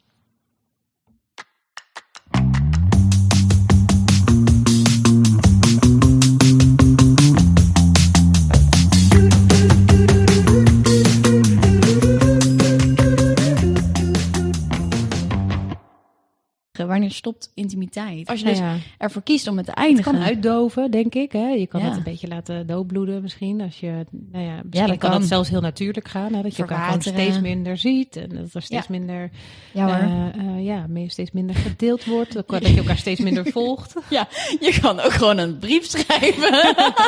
[16.91, 18.29] Wanneer stopt intimiteit?
[18.29, 18.77] Als je dus ja.
[18.99, 20.13] ervoor kiest om het te eindigen.
[20.13, 21.33] Het kan uitdoven, denk ik.
[21.33, 21.49] Hè?
[21.49, 21.87] Je kan ja.
[21.87, 23.61] het een beetje laten doodbloeden misschien.
[23.61, 26.35] Als je, nou ja, misschien dat kan, het zelfs heel natuurlijk gaan.
[26.35, 26.43] Hè?
[26.43, 28.17] Dat je elkaar gewoon steeds minder ziet.
[28.17, 29.31] En dat er steeds minder,
[29.73, 32.33] ja, uh, uh, ja, steeds minder gedeeld wordt.
[32.33, 33.95] Dat je elkaar steeds minder volgt.
[34.11, 34.29] Ja,
[34.61, 36.53] je kan ook gewoon een brief schrijven.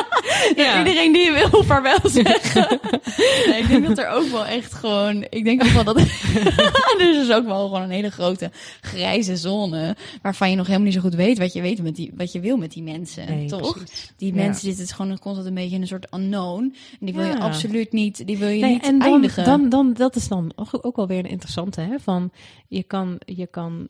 [0.63, 0.77] ja.
[0.77, 2.79] Iedereen die je wil vaarwel zeggen.
[3.47, 5.25] nee, ik denk dat er ook wel echt gewoon...
[5.29, 5.97] Ik denk ook wel dat...
[6.97, 9.37] er is ook wel gewoon een hele grote grijze
[9.73, 12.31] zone waarvan je nog helemaal niet zo goed weet wat je weet met die wat
[12.31, 13.73] je wil met die mensen, nee, toch?
[13.73, 14.13] Precies.
[14.17, 17.39] Die mensen zitten gewoon constant een beetje in een soort unknown en die wil je
[17.39, 19.43] absoluut niet, die wil je nee, niet en dan, eindigen.
[19.43, 21.99] Dan, dan dat is dan ook, ook wel weer een interessante, hè?
[21.99, 22.31] Van
[22.67, 23.87] je kan je kan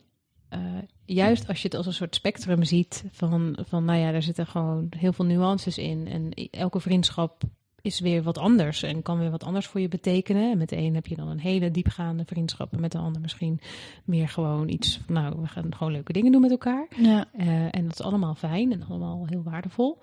[0.54, 0.58] uh,
[1.04, 4.46] juist als je het als een soort spectrum ziet van, van nou ja, daar zitten
[4.46, 7.42] gewoon heel veel nuances in en elke vriendschap
[7.84, 10.50] is weer wat anders en kan weer wat anders voor je betekenen.
[10.50, 13.20] En met de een heb je dan een hele diepgaande vriendschap en met de ander
[13.20, 13.60] misschien
[14.04, 16.88] meer gewoon iets van, nou, we gaan gewoon leuke dingen doen met elkaar.
[16.96, 17.26] Ja.
[17.38, 19.98] Uh, en dat is allemaal fijn en allemaal heel waardevol.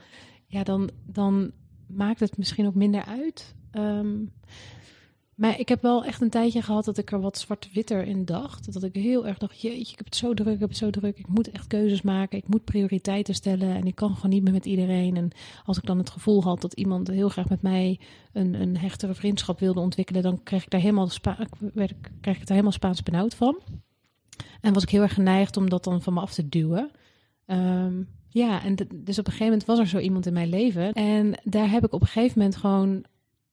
[0.45, 1.51] Ja, dan, dan
[1.87, 3.55] maakt het misschien ook minder uit.
[3.71, 4.31] Um,
[5.41, 8.73] maar ik heb wel echt een tijdje gehad dat ik er wat zwart-witter in dacht.
[8.73, 10.89] Dat ik heel erg dacht, jeetje, ik heb het zo druk, ik heb het zo
[10.89, 11.17] druk.
[11.17, 13.75] Ik moet echt keuzes maken, ik moet prioriteiten stellen.
[13.75, 15.15] En ik kan gewoon niet meer met iedereen.
[15.15, 15.31] En
[15.65, 17.99] als ik dan het gevoel had dat iemand heel graag met mij
[18.33, 20.21] een, een hechtere vriendschap wilde ontwikkelen...
[20.21, 21.37] dan kreeg ik daar helemaal, spa
[21.73, 23.59] werd, kreeg ik daar helemaal Spaans benauwd van.
[24.61, 26.91] En was ik heel erg geneigd om dat dan van me af te duwen.
[27.45, 30.93] Um, ja, en dus op een gegeven moment was er zo iemand in mijn leven.
[30.93, 33.05] En daar heb ik op een gegeven moment gewoon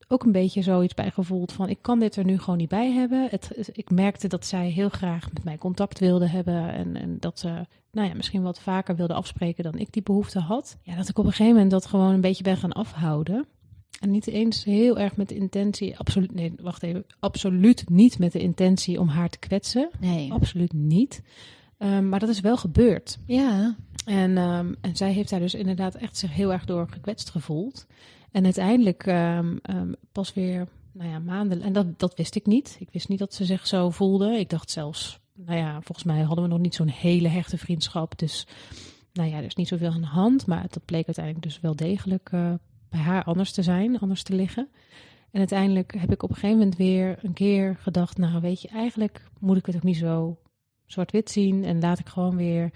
[0.08, 2.92] ook een beetje zoiets bij gevoeld van ik kan dit er nu gewoon niet bij
[2.92, 3.28] hebben.
[3.30, 7.38] Het, ik merkte dat zij heel graag met mij contact wilde hebben en, en dat
[7.38, 10.76] ze nou ja, misschien wat vaker wilde afspreken dan ik die behoefte had.
[10.82, 13.46] Ja, dat ik op een gegeven moment dat gewoon een beetje ben gaan afhouden.
[14.00, 18.32] En niet eens heel erg met de intentie, absoluut, nee, wacht even, absoluut niet met
[18.32, 19.90] de intentie om haar te kwetsen.
[20.00, 20.32] Nee.
[20.32, 21.22] Absoluut niet.
[21.78, 23.18] Um, maar dat is wel gebeurd.
[23.26, 23.76] Ja.
[24.04, 27.86] En, um, en zij heeft daar dus inderdaad echt zich heel erg door gekwetst gevoeld.
[28.38, 31.62] En uiteindelijk um, um, pas weer, nou ja, maanden.
[31.62, 32.76] En dat, dat wist ik niet.
[32.80, 34.38] Ik wist niet dat ze zich zo voelde.
[34.38, 38.18] Ik dacht zelfs, nou ja, volgens mij hadden we nog niet zo'n hele hechte vriendschap.
[38.18, 38.46] Dus,
[39.12, 40.46] nou ja, er is niet zoveel aan de hand.
[40.46, 42.54] Maar dat bleek uiteindelijk dus wel degelijk uh,
[42.88, 44.68] bij haar anders te zijn, anders te liggen.
[45.30, 48.68] En uiteindelijk heb ik op een gegeven moment weer een keer gedacht, nou weet je,
[48.68, 50.38] eigenlijk moet ik het ook niet zo
[50.86, 51.64] zwart-wit zien.
[51.64, 52.70] En laat ik gewoon weer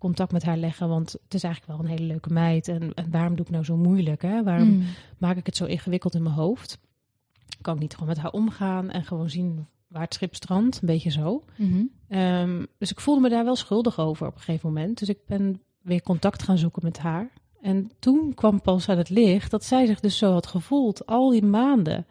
[0.00, 0.88] contact met haar leggen.
[0.88, 2.68] Want het is eigenlijk wel een hele leuke meid.
[2.68, 4.22] En, en waarom doe ik nou zo moeilijk?
[4.22, 4.42] Hè?
[4.42, 4.84] Waarom mm.
[5.18, 6.78] maak ik het zo ingewikkeld in mijn hoofd?
[7.60, 10.80] Kan ik niet gewoon met haar omgaan en gewoon zien waar het schip strandt?
[10.80, 11.44] Een beetje zo.
[11.56, 12.18] Mm -hmm.
[12.18, 14.98] um, dus ik voelde me daar wel schuldig over op een gegeven moment.
[14.98, 17.30] Dus ik ben weer contact gaan zoeken met haar.
[17.60, 21.30] En toen kwam pas aan het licht dat zij zich dus zo had gevoeld al
[21.30, 22.06] die maanden.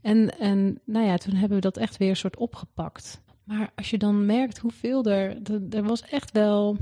[0.00, 3.20] En, en nou ja, toen hebben we dat echt weer een soort opgepakt.
[3.44, 5.42] Maar als je dan merkt hoeveel er.
[5.42, 6.76] Er, er was echt wel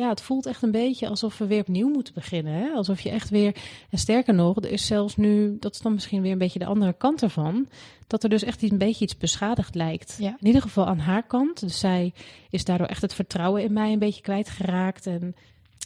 [0.00, 2.52] ja, het voelt echt een beetje alsof we weer opnieuw moeten beginnen.
[2.52, 2.70] Hè?
[2.70, 3.56] Alsof je echt weer,
[3.90, 6.66] en sterker nog, er is zelfs nu, dat is dan misschien weer een beetje de
[6.66, 7.68] andere kant ervan,
[8.06, 10.16] dat er dus echt een beetje iets beschadigd lijkt.
[10.18, 10.36] Ja.
[10.40, 11.60] In ieder geval aan haar kant.
[11.60, 12.12] Dus zij
[12.50, 15.06] is daardoor echt het vertrouwen in mij een beetje kwijtgeraakt.
[15.06, 15.34] En,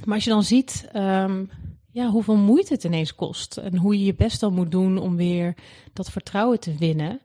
[0.04, 1.44] maar als je dan ziet ehm,
[1.90, 5.16] ja, hoeveel moeite het ineens kost en hoe je je best dan moet doen om
[5.16, 5.54] weer
[5.92, 7.20] dat vertrouwen te winnen.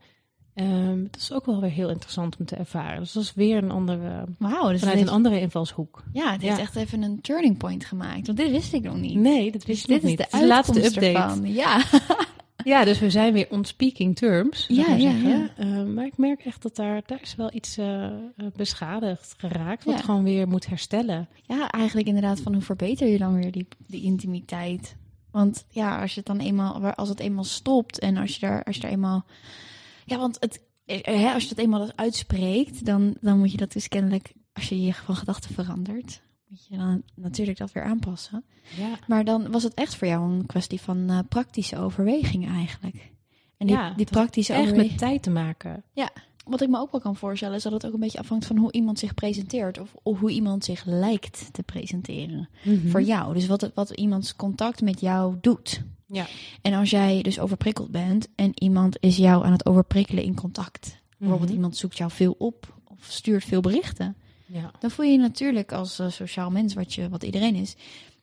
[0.59, 2.99] Ehm, dat is ook wel weer heel interessant om te ervaren.
[2.99, 6.03] Dus dat is weer een andere, Wauw, dus vanuit heeft, een andere invalshoek.
[6.13, 6.61] ja, het heeft Ja.
[6.61, 8.25] echt even een turning point gemaakt.
[8.25, 9.15] Want dit wist ik nog niet.
[9.15, 10.17] Nee, dat Dus wist ik dit nog niet.
[10.17, 11.17] de Het is laatste uitkomst update.
[11.29, 11.53] ervan.
[11.53, 11.81] Ja.
[12.63, 14.67] Ja, dus we zijn weer on speaking terms.
[14.67, 15.29] ik Ja, maar ja, zeggen.
[15.29, 15.49] ja.
[15.57, 18.11] Eh, maar ik merk echt dat daar, daar is wel iets eh, eh,
[18.55, 20.01] beschadigd geraakt, wat Ja.
[20.03, 21.27] gewoon weer moet herstellen.
[21.47, 24.95] ja, eigenlijk inderdaad van hoe verbeter je dan weer die, die intimiteit.
[25.31, 28.63] Want ja, als je het dan eenmaal, als het eenmaal stopt en als je daar,
[28.63, 29.25] als je daar eenmaal,
[30.09, 33.71] ja, want het, eh, hè, als je dat eenmaal uitspreekt, dan, dan moet je dat
[33.71, 38.45] dus kennelijk, als je je van gedachten verandert, moet je dan natuurlijk dat weer aanpassen.
[38.77, 43.11] Ja, Maar dan was het echt voor jou een kwestie van eh, praktische overweging eigenlijk.
[43.57, 44.91] En die, Ja, die praktische echt overweging.
[44.91, 45.83] met tijd te maken.
[46.45, 48.57] Wat ik me ook wel kan voorstellen is dat het ook een beetje afhangt van
[48.57, 49.79] hoe iemand zich presenteert.
[49.79, 52.49] Of, of hoe iemand zich lijkt te presenteren.
[52.87, 53.33] Voor jou.
[53.33, 55.81] Dus wat, wat iemands contact met jou doet.
[56.05, 56.25] Ja.
[56.61, 60.97] En als jij dus overprikkeld bent en iemand is jou aan het overprikkelen in contact.
[61.17, 61.57] Bijvoorbeeld Mhm.
[61.57, 64.15] iemand zoekt jou veel op of stuurt veel berichten.
[64.45, 64.71] Ja.
[64.79, 67.75] Dan voel je je natuurlijk als eh, sociaal mens, wat, je, wat iedereen is,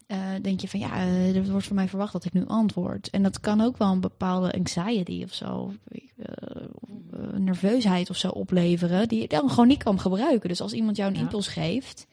[0.07, 3.11] eh, denk je van ja, eh, er wordt van mij verwacht dat ik nu antwoord.
[3.11, 5.73] En dat kan ook wel een bepaalde anxiety of zo,
[6.17, 10.49] eh, nerveusheid of zo opleveren, die je dan gewoon niet kan gebruiken.
[10.49, 11.23] Dus als iemand jou een Ja.
[11.23, 12.07] impuls geeft,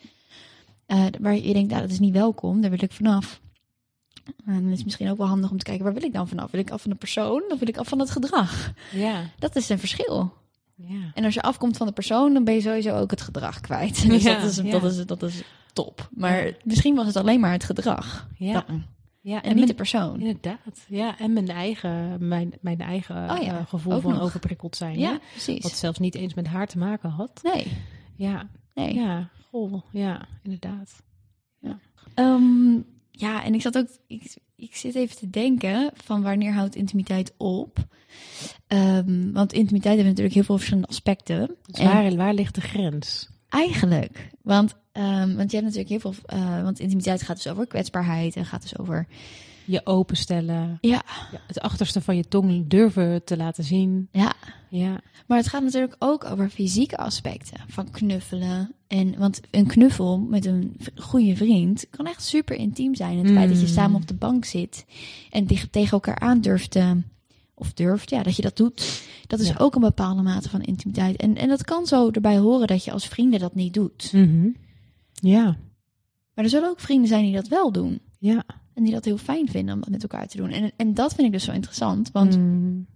[0.86, 3.42] eh, waar je denkt, nou, dat is niet welkom, daar wil ik vanaf.
[4.46, 6.28] En dan is het misschien ook wel handig om te kijken, waar wil ik dan
[6.28, 6.52] vanaf?
[6.52, 8.72] Wil ik af van de persoon of wil ik af van het gedrag?
[8.92, 9.30] Ja.
[9.40, 10.34] Dat is een verschil.
[10.76, 11.12] Ja.
[11.14, 14.02] En als je afkomt van de persoon, dan ben je sowieso ook het gedrag kwijt.
[14.10, 14.72] Dus Ja, dat, is, ja.
[14.72, 15.44] dat, is, dat is
[15.74, 16.10] top.
[16.12, 18.28] Maar misschien was het alleen maar het gedrag.
[18.38, 18.64] Ja.
[18.68, 18.84] dan.
[19.22, 19.36] ja.
[19.42, 20.20] En niet mijn- de persoon.
[20.20, 20.86] Inderdaad.
[20.88, 24.22] Ja, en mijn eigen, mijn, mijn eigen Oh ja, eh, gevoel van nog.
[24.22, 25.00] overprikkeld zijn.
[25.00, 25.18] Ja, hè?
[25.32, 25.64] precies.
[25.64, 27.40] Wat zelfs niet eens met haar te maken had.
[27.44, 27.68] Nee,
[28.16, 28.94] Ja, nee.
[28.94, 31.02] ja, goh, ja, inderdaad.
[32.14, 32.74] Ehm,
[33.12, 33.88] ja, en ik zat ook...
[34.08, 37.78] Ik, ik zit even te denken van wanneer houdt intimiteit op?
[38.68, 41.56] Ehm, want intimiteit heeft natuurlijk heel veel verschillende aspecten.
[41.66, 43.30] Dus En- waar, waar ligt de grens?
[43.54, 44.30] Eigenlijk.
[44.42, 46.14] Want, ehm, want je hebt natuurlijk heel veel...
[46.26, 49.08] eh, want intimiteit gaat dus over kwetsbaarheid en gaat dus over...
[49.66, 50.78] Je openstellen.
[50.82, 51.02] Ja.
[51.32, 54.08] Ja, het achterste van je tong durven te laten zien.
[54.12, 54.34] Ja,
[54.70, 58.74] Ja, Maar het gaat natuurlijk ook over fysieke aspecten van knuffelen.
[58.88, 63.18] En, want een knuffel met een goede vriend kan echt super intiem zijn.
[63.18, 63.74] Het feit dat je Mm.
[63.74, 64.86] samen op de bank zit
[65.30, 67.02] en tegen, tegen elkaar aandurft te,
[67.64, 69.02] of durft, ja, dat je dat doet.
[69.28, 69.56] Dat is Ja.
[69.58, 71.16] ook een bepaalde mate van intimiteit.
[71.16, 74.10] En, en dat kan zo erbij horen dat je als vrienden dat niet doet.
[74.14, 74.48] Mhm.
[75.14, 75.58] ja,
[76.34, 78.00] Maar er zullen ook vrienden zijn die dat wel doen.
[78.20, 78.44] ja.
[78.74, 80.50] En die dat heel fijn vinden om dat met elkaar te doen.
[80.50, 82.12] En, en dat vind ik dus zo interessant.
[82.12, 82.88] Want Mm.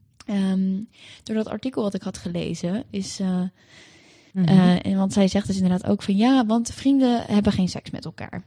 [1.24, 3.20] door dat artikel wat ik had gelezen, is.
[3.20, 3.42] eh,
[4.34, 4.46] Mhm.
[4.48, 7.90] Eh, en want zij zegt dus inderdaad ook van ja, want vrienden hebben geen seks
[7.90, 8.44] met elkaar.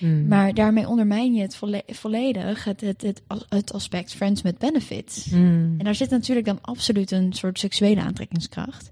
[0.00, 0.26] Mm.
[0.28, 5.24] Maar daarmee ondermijn je het volle- volledig het, het, het, het aspect friends with benefits.
[5.24, 5.74] Mm.
[5.78, 8.90] En daar zit natuurlijk dan absoluut een soort seksuele aantrekkingskracht.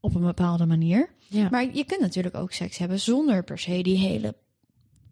[0.00, 1.08] Op een bepaalde manier.
[1.28, 1.48] ja.
[1.50, 4.34] Maar je kunt natuurlijk ook seks hebben zonder per se die hele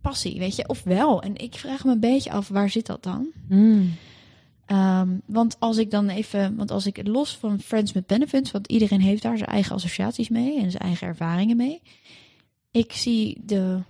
[0.01, 0.69] passie, weet je.
[0.69, 1.23] Of wel.
[1.23, 3.27] En ik vraag me een beetje af, waar zit dat dan?
[3.49, 3.93] Mm.
[4.67, 8.67] Ehm, want als ik dan even, want als ik los van Friends with Benefits, want
[8.67, 11.83] iedereen heeft daar zijn eigen associaties mee en zijn eigen ervaringen mee.
[12.71, 13.83] Ik zie de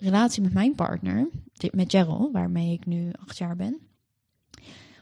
[0.00, 1.28] relatie met mijn partner,
[1.70, 3.78] met Gerald, waarmee ik nu acht jaar ben.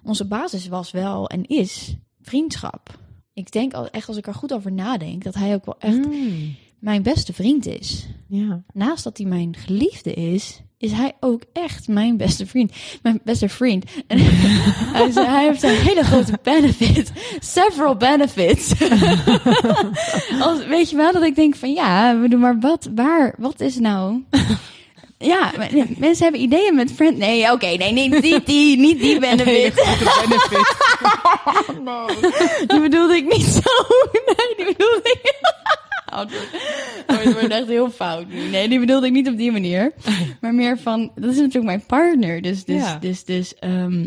[0.03, 2.99] Onze basis was wel en is vriendschap.
[3.32, 6.07] Ik denk al echt als ik er goed over nadenk, dat hij ook wel echt
[6.07, 6.55] Mm.
[6.78, 8.07] mijn beste vriend is.
[8.28, 8.62] Ja.
[8.72, 12.72] Naast dat hij mijn geliefde is, is hij ook echt mijn beste vriend.
[13.03, 13.84] Mijn beste vriend.
[14.07, 14.18] En
[14.99, 17.12] hij, zei, hij heeft een hele grote benefit.
[17.40, 18.72] Several benefits.
[20.46, 23.61] Als, weet je wel, dat ik denk van ja, we doen maar wat, waar, wat
[23.61, 24.22] is nou...
[25.18, 27.16] Ja, nee, mensen hebben ideeën met friend.
[27.18, 29.74] Nee, oké, nee, niet die, niet die benefit.
[31.84, 32.04] nee,
[32.66, 33.60] die bedoelde ik niet zo.
[34.12, 35.20] Nee, die bedoelde ik.
[36.12, 36.32] Oh, het
[37.32, 38.40] wordt- oh, echt heel fout nu.
[38.48, 39.92] Nee, die bedoelde ik niet op die manier.
[40.40, 42.42] Maar meer van, dat is natuurlijk mijn partner.
[42.42, 42.98] Dus, dus, Ja.
[43.00, 44.06] dus, dus ehm,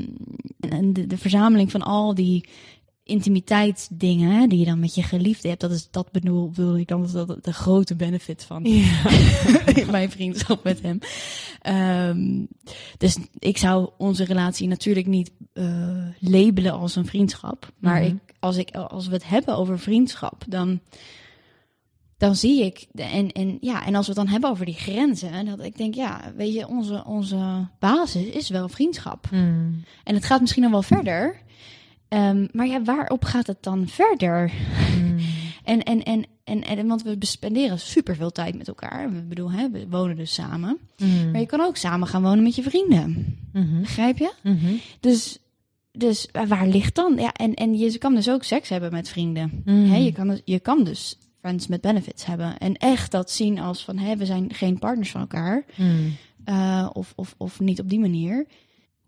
[0.69, 2.45] en de, de verzameling van al die
[3.11, 5.61] intimiteitsdingen hè, die je dan met je geliefde hebt.
[5.61, 9.09] Dat is, dat bedoel, bedoel ik dan, is dat de grote benefit van Ja.
[9.91, 10.99] mijn vriendschap met hem.
[11.61, 12.45] Ehm,
[12.97, 17.71] dus ik zou onze relatie natuurlijk niet eh, labelen als een vriendschap.
[17.77, 18.09] Maar Mhm.
[18.09, 20.79] ik, als, ik, als we het hebben over vriendschap, dan,
[22.17, 25.45] dan zie ik, en, en, ja, en als we het dan hebben over die grenzen,
[25.45, 29.27] dat ik denk, ja, weet je, onze, onze basis is wel vriendschap.
[29.31, 29.83] Mm.
[30.03, 31.41] En het gaat misschien nog wel verder.
[32.11, 34.51] Ehm, maar ja, waarop gaat het dan verder?
[35.01, 35.19] Mm.
[35.63, 39.11] En, en, en, en, en want we spenderen superveel tijd met elkaar.
[39.11, 40.77] We bedoel, hè, we wonen dus samen.
[40.97, 41.31] Mm.
[41.31, 43.37] Maar je kan ook samen gaan wonen met je vrienden.
[43.53, 43.81] Mhm.
[43.81, 44.33] Begrijp je?
[44.43, 44.73] Mhm.
[44.99, 45.37] Dus,
[45.91, 47.15] dus waar ligt dan?
[47.17, 49.61] Ja, en, en je kan dus ook seks hebben met vrienden.
[49.65, 49.85] Mm.
[49.85, 52.57] Hè, je, kan dus, je kan dus friends met benefits hebben.
[52.57, 55.65] En echt dat zien als van, hè, we zijn geen partners van elkaar.
[55.75, 56.15] Mm.
[56.43, 58.45] eh, of, of, of niet op die manier.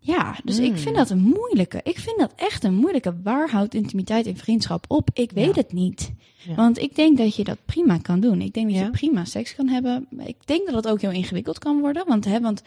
[0.06, 1.80] Ja, dus ik vind dat een moeilijke.
[1.82, 3.20] Ik vind dat echt een moeilijke.
[3.22, 5.08] Waar houdt intimiteit en vriendschap op?
[5.12, 5.60] Ik weet Ja.
[5.60, 6.12] het niet.
[6.46, 6.54] Ja.
[6.54, 8.40] Want ik denk dat je dat prima kan doen.
[8.40, 8.84] Ik denk dat Ja.
[8.84, 10.08] je prima seks kan hebben.
[10.18, 12.06] Ik denk dat het ook heel ingewikkeld kan worden.
[12.06, 12.62] Want, hè, want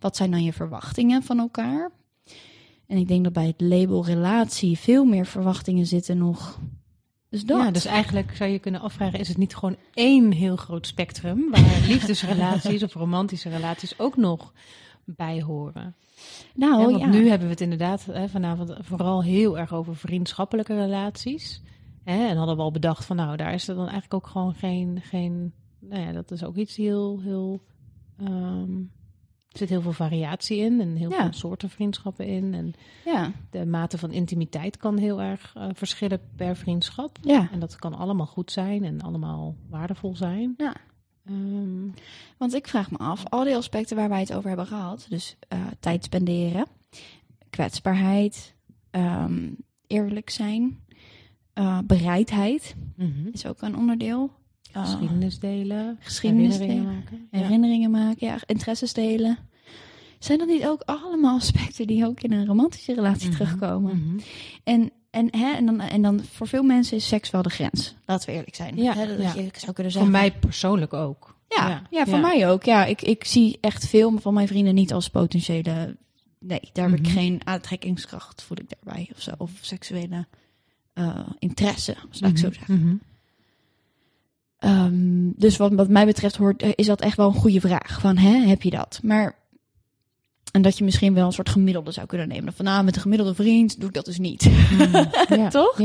[0.00, 1.90] wat zijn dan je verwachtingen van elkaar?
[2.86, 6.58] En ik denk dat bij het label relatie veel meer verwachtingen zitten nog.
[7.30, 7.58] Dus dat.
[7.62, 11.50] Ja, dus eigenlijk zou je kunnen afvragen, is het niet gewoon één heel groot spectrum
[11.50, 14.52] waar liefdesrelaties of romantische relaties ook nog
[15.16, 15.94] bij horen?
[16.54, 17.06] nou, Hè, want ja.
[17.06, 21.62] nu hebben we het inderdaad hè, vanavond vooral heel erg over vriendschappelijke relaties.
[22.04, 24.54] Hè, en hadden we al bedacht van nou, daar is er dan eigenlijk ook gewoon
[24.54, 27.60] geen, geen nou ja, dat is ook iets heel, heel,
[28.18, 28.76] ehm,
[29.48, 31.22] er zit heel veel variatie in en heel Ja.
[31.22, 32.54] veel soorten vriendschappen in.
[32.54, 32.72] En
[33.04, 37.18] ja, de mate van intimiteit kan heel erg eh, verschillen per vriendschap.
[37.22, 37.48] ja.
[37.52, 40.54] En dat kan allemaal goed zijn en allemaal waardevol zijn.
[40.56, 40.74] Ja.
[41.28, 41.88] Ehm,
[42.36, 45.36] Want ik vraag me af, al die aspecten waar wij het over hebben gehad, dus
[45.48, 46.66] eh, tijd spenderen,
[47.50, 48.54] kwetsbaarheid,
[48.90, 49.48] ehm,
[49.86, 50.78] eerlijk zijn,
[51.52, 53.28] eh, bereidheid mhm.
[53.32, 54.30] is ook een onderdeel.
[54.72, 57.02] Eh, Geschiedenis delen, geschiedenis herinneringen delen.
[57.04, 57.28] maken.
[57.30, 57.38] Ja.
[57.38, 59.38] herinneringen maken, ja, interesses delen.
[60.18, 63.96] Zijn dat niet ook allemaal aspecten die ook in een romantische relatie Mhm, terugkomen?
[64.06, 64.18] mhm.
[64.64, 67.94] En, en, hè, en, dan, en dan voor veel mensen is seks wel de grens.
[68.06, 68.76] Laten we eerlijk zijn.
[68.76, 69.32] Ja, Hè, dat ja.
[69.34, 70.10] je zou kunnen Voor zeggen.
[70.10, 71.36] mij persoonlijk ook.
[71.48, 72.62] Ja, ja, voor mij ook.
[72.64, 75.96] Ja, ik, ik zie echt veel van mijn vrienden niet als potentiële.
[76.40, 77.14] Nee, daar heb ik Mhm.
[77.14, 79.30] geen aantrekkingskracht, voel ik daarbij of zo.
[79.38, 80.26] Of seksuele
[80.92, 82.74] eh, interesse, zou ik zo Mhm, zeggen.
[82.80, 82.96] mhm.
[84.58, 88.00] Ehm, dus wat, wat mij betreft hoort, eh, is dat echt wel een goede vraag.
[88.00, 89.00] Van, hè, heb je dat?
[89.02, 89.37] Maar,
[90.52, 92.52] en dat je misschien wel een soort gemiddelde zou kunnen nemen.
[92.52, 94.50] Van, nou, met een gemiddelde vriend doe ik dat dus niet.
[95.28, 95.48] Ja.
[95.58, 95.80] Toch?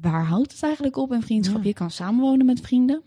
[0.00, 1.64] Waar houdt het eigenlijk op in vriendschap?
[1.64, 3.02] Je kan samenwonen met vrienden.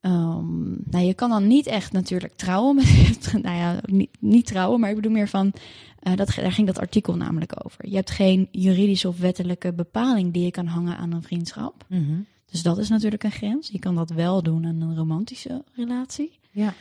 [0.00, 2.74] Ehm, nou, je kan dan niet echt natuurlijk trouwen.
[2.74, 5.52] Met, nou ja, niet, niet trouwen, maar ik bedoel meer van...
[5.98, 7.88] eh, dat, daar ging dat artikel namelijk over.
[7.88, 11.84] Je hebt geen juridische of wettelijke bepaling die je kan hangen aan een vriendschap.
[11.88, 12.20] Mhm.
[12.50, 13.68] Dus dat is natuurlijk een grens.
[13.68, 16.38] Je kan dat wel doen aan een romantische relatie.
[16.50, 16.74] Ja.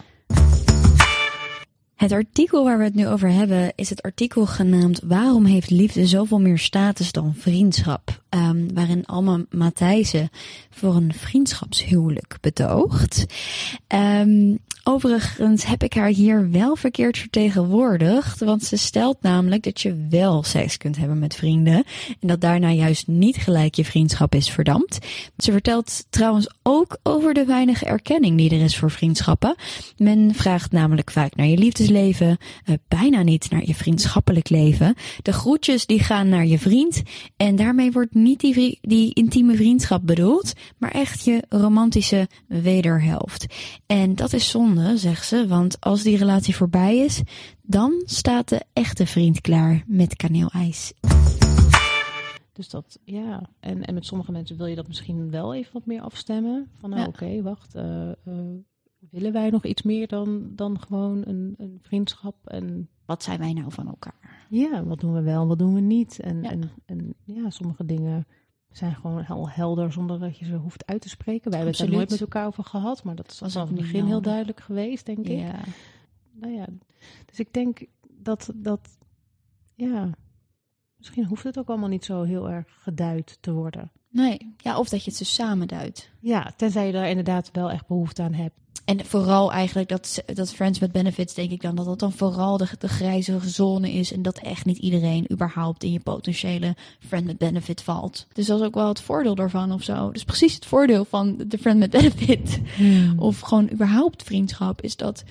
[1.97, 6.07] Het artikel waar we het nu over hebben is het artikel genaamd Waarom heeft liefde
[6.07, 8.21] zoveel meer status dan vriendschap?
[8.29, 10.29] Ehm, waarin Alma Matthijssen
[10.69, 13.25] voor een vriendschapshuwelijk betoogt.
[13.87, 14.55] Ehm,
[14.87, 20.43] overigens heb ik haar hier wel verkeerd vertegenwoordigd, want ze stelt namelijk dat je wel
[20.43, 21.83] seks kunt hebben met vrienden
[22.19, 24.97] en dat daarna juist niet gelijk je vriendschap is verdampt.
[25.37, 29.55] Ze vertelt trouwens ook over de weinige erkenning die er is voor vriendschappen.
[29.97, 34.95] Men vraagt namelijk vaak naar je liefdesleven, eh, bijna niet naar je vriendschappelijk leven.
[35.21, 37.01] De groetjes die gaan naar je vriend
[37.37, 43.45] en daarmee wordt niet die, die intieme vriendschap bedoeld, maar echt je romantische wederhelft.
[43.85, 47.21] En dat is zonde, zegt ze, want als die relatie voorbij is,
[47.61, 50.93] dan staat de echte vriend klaar met kaneelijs.
[52.53, 53.49] Dus dat, ja.
[53.59, 56.67] En, en met sommige mensen wil je dat misschien wel even wat meer afstemmen.
[56.79, 57.07] Van nou, Ja.
[57.07, 57.75] oké, wacht.
[57.75, 58.15] eh, eh,
[59.11, 62.35] willen wij nog iets meer dan, dan gewoon een, een vriendschap?
[62.47, 64.45] En Wat zijn wij nou van elkaar?
[64.49, 66.19] ja, wat doen we wel wat doen we niet?
[66.19, 66.43] En Ja.
[66.43, 68.27] ja, en, en, ja sommige dingen
[68.71, 71.51] zijn gewoon heel helder zonder dat je ze hoeft uit te spreken.
[71.51, 73.77] Wij hebben het er nooit met elkaar over gehad, maar dat is Was vanaf het
[73.77, 75.39] begin heel duidelijk geweest, denk ik.
[75.39, 75.59] Ja.
[76.31, 76.65] Nou ja,
[77.25, 78.97] dus ik denk dat, dat,
[79.75, 80.09] ja,
[80.97, 83.91] misschien hoeft het ook allemaal niet zo heel erg geduid te worden.
[84.09, 86.11] Nee, ja, of dat je het dus samen duidt.
[86.19, 88.59] Ja, tenzij je daar inderdaad wel echt behoefte aan hebt.
[88.87, 92.57] En vooral eigenlijk dat, dat Friends with Benefits, denk ik dan, dat dat dan vooral
[92.57, 94.13] de, de grijze zone is.
[94.13, 96.75] En dat echt niet iedereen überhaupt in je potentiële
[97.07, 98.27] Friend with Benefit valt.
[98.33, 100.11] Dus dat is ook wel het voordeel daarvan of zo.
[100.11, 102.59] Dus precies het voordeel van de Friend with Benefit.
[103.17, 105.23] Of gewoon überhaupt vriendschap, is dat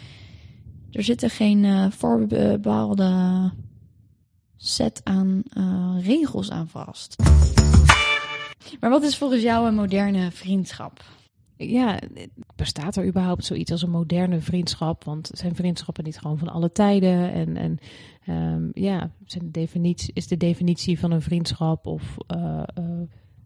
[0.92, 3.50] er zitten geen voorbepaalde
[4.56, 7.16] set aan eh, regels aan vast.
[8.80, 11.04] Maar wat is volgens jou een moderne vriendschap?
[11.56, 11.98] Ja,
[12.72, 15.04] bestaat er überhaupt zoiets als een moderne vriendschap?
[15.04, 17.32] Want zijn vriendschappen niet gewoon van alle tijden?
[17.32, 17.78] En, en
[18.24, 22.84] ehm, ja, zijn de definitie, is de definitie van een vriendschap of eh, eh,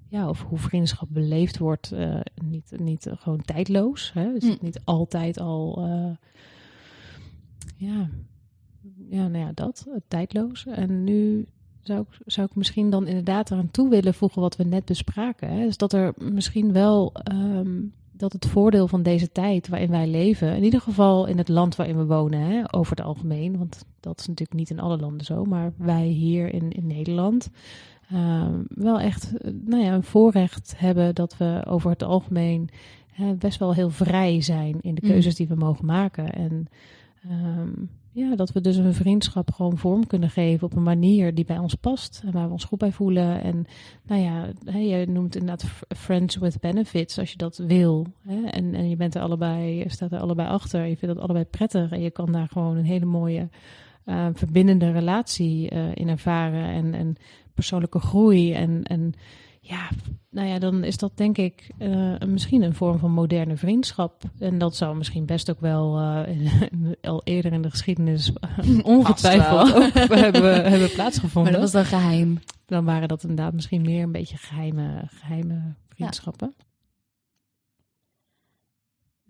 [0.09, 4.13] ja, of hoe vriendschap beleefd wordt, uh, niet, niet gewoon tijdloos.
[4.15, 4.33] Hè?
[4.33, 5.83] Is het niet altijd al,
[7.77, 8.09] ja,
[9.09, 10.67] ja, nou ja, dat, tijdloos.
[10.67, 11.47] En nu
[11.81, 15.49] zou ik, zou ik misschien dan inderdaad eraan toe willen voegen wat we net bespraken.
[15.49, 15.65] Hè?
[15.65, 20.57] Dus dat er misschien wel um, dat het voordeel van deze tijd waarin wij leven,
[20.57, 24.21] in ieder geval in het land waarin we wonen, hè, over het algemeen, want dat
[24.21, 27.51] is natuurlijk niet in alle landen zo, maar wij hier in, in Nederland
[28.13, 32.71] um, wel echt nou ja, een voorrecht hebben dat we over het algemeen
[33.39, 36.33] best wel heel vrij zijn in de keuzes die we mogen maken.
[36.33, 36.67] En
[37.31, 41.45] um, ja, dat we dus een vriendschap gewoon vorm kunnen geven op een manier die
[41.45, 43.43] bij ons past en waar we ons goed bij voelen.
[43.43, 43.67] En
[44.07, 44.47] nou ja,
[44.79, 48.07] je noemt inderdaad friends with benefits als je dat wil.
[48.27, 51.45] Hè, en, en je bent er allebei, staat er allebei achter, je vindt dat allebei
[51.45, 53.49] prettig en je kan daar gewoon een hele mooie
[54.07, 57.17] uh, verbindende relatie uh, in ervaren en, en
[57.55, 59.15] persoonlijke groei en, en
[59.61, 59.89] ja,
[60.31, 64.23] nou ja, dan is dat denk ik uh, misschien een vorm van moderne vriendschap.
[64.39, 66.63] En dat zou misschien best ook wel uh,
[67.03, 68.33] al eerder in de geschiedenis
[68.83, 71.53] ongetwijfeld ook hebben, hebben plaatsgevonden.
[71.53, 72.39] Maar dat was dan geheim.
[72.67, 76.55] Dan waren dat inderdaad misschien meer een beetje geheime, geheime vriendschappen.
[76.59, 76.65] Ja.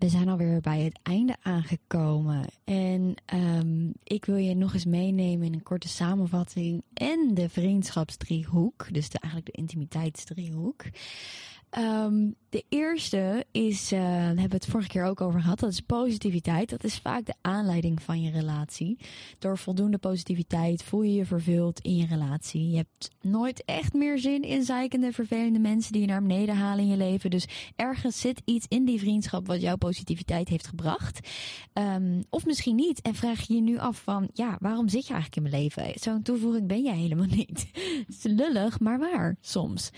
[0.01, 2.45] We zijn alweer bij het einde aangekomen.
[2.63, 8.93] En um, ik wil je nog eens meenemen in een korte samenvatting en de vriendschapsdriehoek.
[8.93, 10.83] Dus de, eigenlijk de intimiteitsdriehoek.
[11.79, 15.71] Um, de eerste is, uh, daar hebben we het vorige keer ook over gehad, dat
[15.71, 16.69] is positiviteit.
[16.69, 18.97] Dat is vaak de aanleiding van je relatie.
[19.39, 22.69] Door voldoende positiviteit voel je je vervuld in je relatie.
[22.69, 26.83] Je hebt nooit echt meer zin in zeikende, vervelende mensen die je naar beneden halen
[26.83, 27.29] in je leven.
[27.29, 31.29] Dus ergens zit iets in die vriendschap wat jouw positiviteit heeft gebracht.
[31.73, 33.01] Um, of misschien niet.
[33.01, 35.99] En vraag je je nu af van, ja, waarom zit je eigenlijk in mijn leven?
[35.99, 37.67] Zo'n toevoeging ben jij helemaal niet.
[38.07, 39.89] Het is lullig, maar waar soms.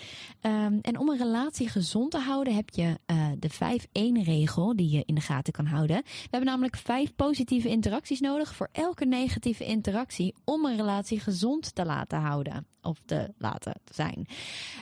[0.41, 5.03] Um, en om een relatie gezond te houden heb je uh, de 5-1-regel die je
[5.05, 6.01] in de gaten kan houden.
[6.03, 11.75] We hebben namelijk vijf positieve interacties nodig voor elke negatieve interactie om een relatie gezond
[11.75, 14.27] te laten houden of te laten zijn.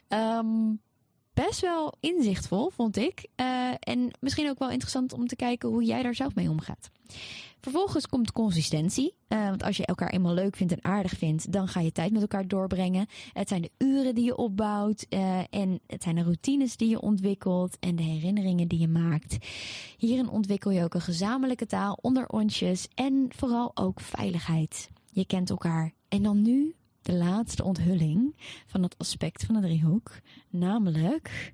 [0.10, 0.82] Um,
[1.34, 3.28] best wel inzichtvol, vond ik.
[3.42, 6.90] Uh, en misschien ook wel interessant om te kijken hoe jij daar zelf mee omgaat.
[7.62, 9.16] Vervolgens komt consistentie.
[9.30, 12.12] Uh, want als je elkaar eenmaal leuk vindt en aardig vindt, dan ga je tijd
[12.12, 13.08] met elkaar doorbrengen.
[13.34, 17.02] Het zijn de uren die je opbouwt uh, en het zijn de routines die je
[17.02, 19.38] ontwikkelt en de herinneringen die je maakt.
[19.98, 24.90] Hierin ontwikkel je ook een gezamenlijke taal onder onsjes en vooral ook veiligheid.
[25.12, 25.94] Je kent elkaar.
[26.08, 28.36] En dan nu de laatste onthulling
[28.66, 30.12] van het aspect van de driehoek,
[30.50, 31.54] namelijk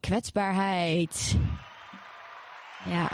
[0.00, 1.36] kwetsbaarheid.
[2.84, 3.10] Ja,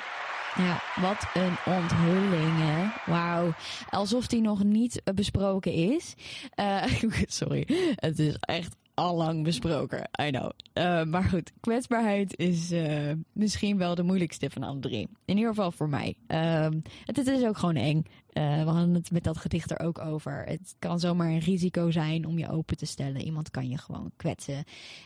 [0.56, 3.12] ja, wat een onthulling, hè?
[3.12, 3.54] Wauw.
[3.90, 6.14] Alsof die nog niet besproken is.
[6.56, 6.84] Uh,
[7.40, 10.08] sorry, het is echt allang besproken.
[10.22, 10.50] I know.
[10.74, 15.08] Uh, maar goed, kwetsbaarheid is uh, misschien wel de moeilijkste van alle drie.
[15.24, 16.16] In ieder geval voor mij.
[16.28, 16.68] Uh,
[17.04, 18.04] het, het, is ook gewoon eng.
[18.32, 20.44] we hadden het met dat gedicht er ook over.
[20.44, 23.22] Het kan zomaar een risico zijn om je open te stellen.
[23.22, 24.64] Iemand kan je gewoon kwetsen.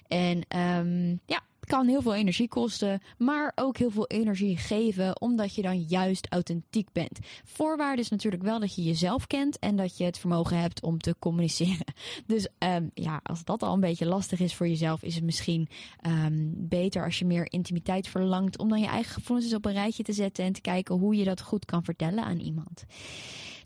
[0.09, 5.55] En um, ja, kan heel veel energie kosten, maar ook heel veel energie geven, omdat
[5.55, 7.19] je dan juist authentiek bent.
[7.45, 10.99] Voorwaarde is natuurlijk wel dat je jezelf kent en dat je het vermogen hebt om
[10.99, 11.87] te communiceren.
[12.27, 15.69] Dus um, ja, als dat al een beetje lastig is voor jezelf, is het misschien
[16.07, 20.03] um, beter als je meer intimiteit verlangt, om dan je eigen gevoelens op een rijtje
[20.03, 22.85] te zetten en te kijken hoe je dat goed kan vertellen aan iemand.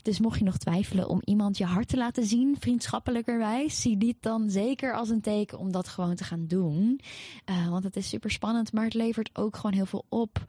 [0.03, 4.15] Dus mocht je nog twijfelen om iemand je hart te laten zien, vriendschappelijkerwijs, zie dit
[4.19, 6.99] dan zeker als een teken om dat gewoon te gaan doen.
[7.49, 10.45] Uh, want het is super spannend, maar het levert ook gewoon heel veel op.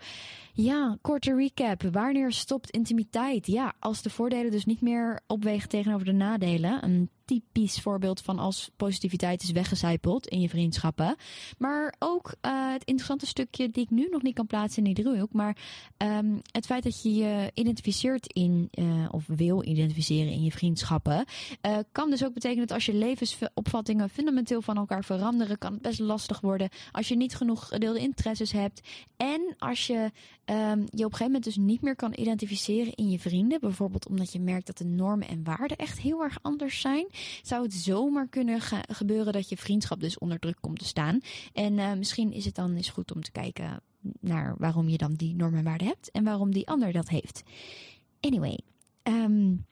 [0.57, 1.82] Ja, korte recap.
[1.82, 3.46] Wanneer stopt intimiteit?
[3.46, 6.84] Ja, als de voordelen dus niet meer opwegen tegenover de nadelen.
[6.84, 11.16] Een typisch voorbeeld van als positiviteit is weggecijpeld in je vriendschappen.
[11.59, 15.05] Maar ook uh, het interessante stukje die ik nu nog niet kan plaatsen in die
[15.05, 15.32] driehoek.
[15.32, 15.57] Maar
[15.98, 21.24] um, het feit dat je je identificeert in, uh, of wil identificeren in je vriendschappen.
[21.66, 25.82] Uh, kan dus ook betekenen dat als je levensopvattingen fundamenteel van elkaar veranderen, kan het
[25.82, 26.68] best lastig worden.
[26.92, 28.80] Als je niet genoeg gedeelde interesses hebt.
[29.16, 30.11] En als je
[30.47, 33.61] um, je op een gegeven moment dus niet meer kan identificeren in je vrienden.
[33.61, 37.07] Bijvoorbeeld omdat je merkt dat de normen en waarden echt heel erg anders zijn.
[37.42, 41.20] Zou het zomaar kunnen gebeuren dat je vriendschap dus onder druk komt te staan.
[41.53, 43.80] En uh, misschien is het dan eens goed om te kijken
[44.20, 46.11] naar waarom je dan die normen en waarden hebt.
[46.11, 47.42] En waarom die ander dat heeft.
[48.20, 48.59] Anyway.
[49.03, 49.64] Um,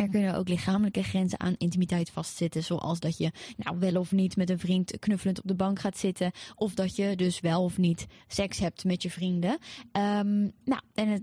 [0.00, 2.64] Er kunnen ook lichamelijke grenzen aan intimiteit vastzitten.
[2.64, 5.98] Zoals dat je nou wel of niet met een vriend knuffelend op de bank gaat
[5.98, 6.30] zitten.
[6.54, 9.58] Of dat je dus wel of niet seks hebt met je vrienden.
[9.92, 11.22] Ehm, nou, en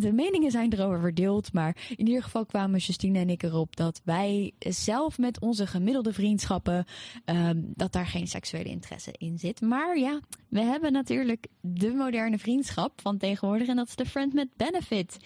[0.00, 1.52] de meningen zijn erover verdeeld.
[1.52, 6.12] Maar in ieder geval kwamen Justine en ik erop dat wij zelf met onze gemiddelde
[6.12, 6.84] vriendschappen.
[7.24, 9.60] ehm, dat daar geen seksuele interesse in zit.
[9.60, 13.68] Maar ja, we hebben natuurlijk de moderne vriendschap van tegenwoordig.
[13.68, 15.16] En dat is de friend met benefit.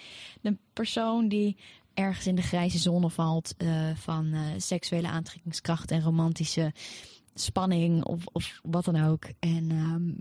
[0.41, 1.57] De persoon die
[1.95, 6.73] ergens in de grijze zone valt eh, van eh, seksuele aantrekkingskracht en romantische
[7.33, 9.25] spanning of, of wat dan ook.
[9.39, 10.11] En ehm,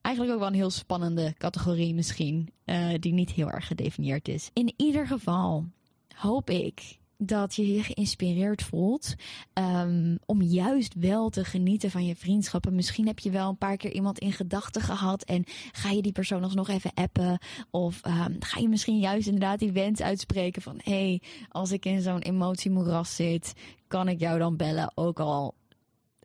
[0.00, 4.50] eigenlijk ook wel een heel spannende categorie misschien, eh, die niet heel erg gedefinieerd is.
[4.52, 5.66] In ieder geval
[6.14, 9.14] hoop ik dat je je geïnspireerd voelt
[9.52, 12.74] ehm, om juist wel te genieten van je vriendschappen.
[12.74, 16.12] Misschien heb je wel een paar keer iemand in gedachten gehad en ga je die
[16.12, 17.38] persoon alsnog even appen.
[17.70, 21.84] Of ehm, ga je misschien juist inderdaad die wens uitspreken van hé, hey, als ik
[21.84, 23.52] in zo'n emotiemoeras zit,
[23.88, 25.54] kan ik jou dan bellen, ook al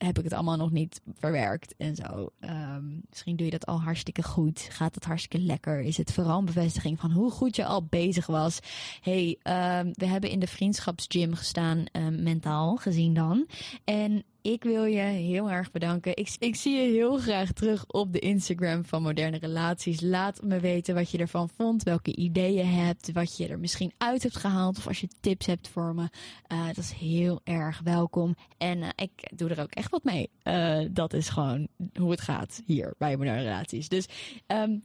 [0.06, 2.30] heb ik het allemaal nog niet verwerkt en zo.
[2.40, 4.68] Ehm, misschien doe je dat al hartstikke goed.
[4.72, 5.82] Gaat het hartstikke lekker?
[5.82, 8.60] Is het vooral een bevestiging van hoe goed je al bezig was?
[9.02, 13.48] hey, ehm, we hebben in de vriendschapsgym gestaan, ehm, mentaal gezien dan.
[13.84, 16.16] En ik wil je heel erg bedanken.
[16.16, 20.02] Ik, ik zie je heel graag terug op de Instagram van Moderne Relaties.
[20.02, 23.94] Laat me weten wat je ervan vond, welke ideeën je hebt, wat je er misschien
[23.98, 26.10] uit hebt gehaald of als je tips hebt voor me.
[26.52, 28.36] Uh, dat is heel erg welkom.
[28.58, 30.30] En uh, ik doe er ook echt wat mee.
[30.44, 33.90] Uh, dat is gewoon hoe het gaat hier bij Moderne Relaties.
[33.90, 34.06] Dus
[34.48, 34.84] um,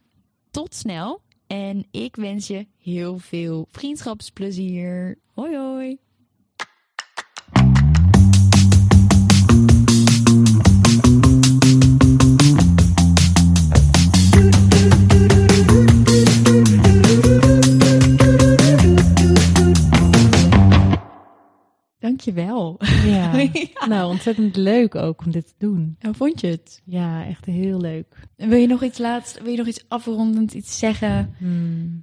[0.51, 1.23] tot snel.
[1.47, 5.19] En ik wens je heel veel vriendschapsplezier.
[5.35, 5.99] Hoi hoi.
[22.35, 22.81] Dankjewel.
[23.05, 23.37] Ja.
[23.53, 23.87] ja.
[23.87, 25.97] Nou, ontzettend leuk ook om dit te doen.
[26.01, 26.83] Hoe vond je het?
[26.85, 28.29] Ja, echt heel leuk.
[28.37, 31.35] En wil je nog iets laatst, wil je nog iets afrondend, iets zeggen?
[31.39, 32.03] Hmm.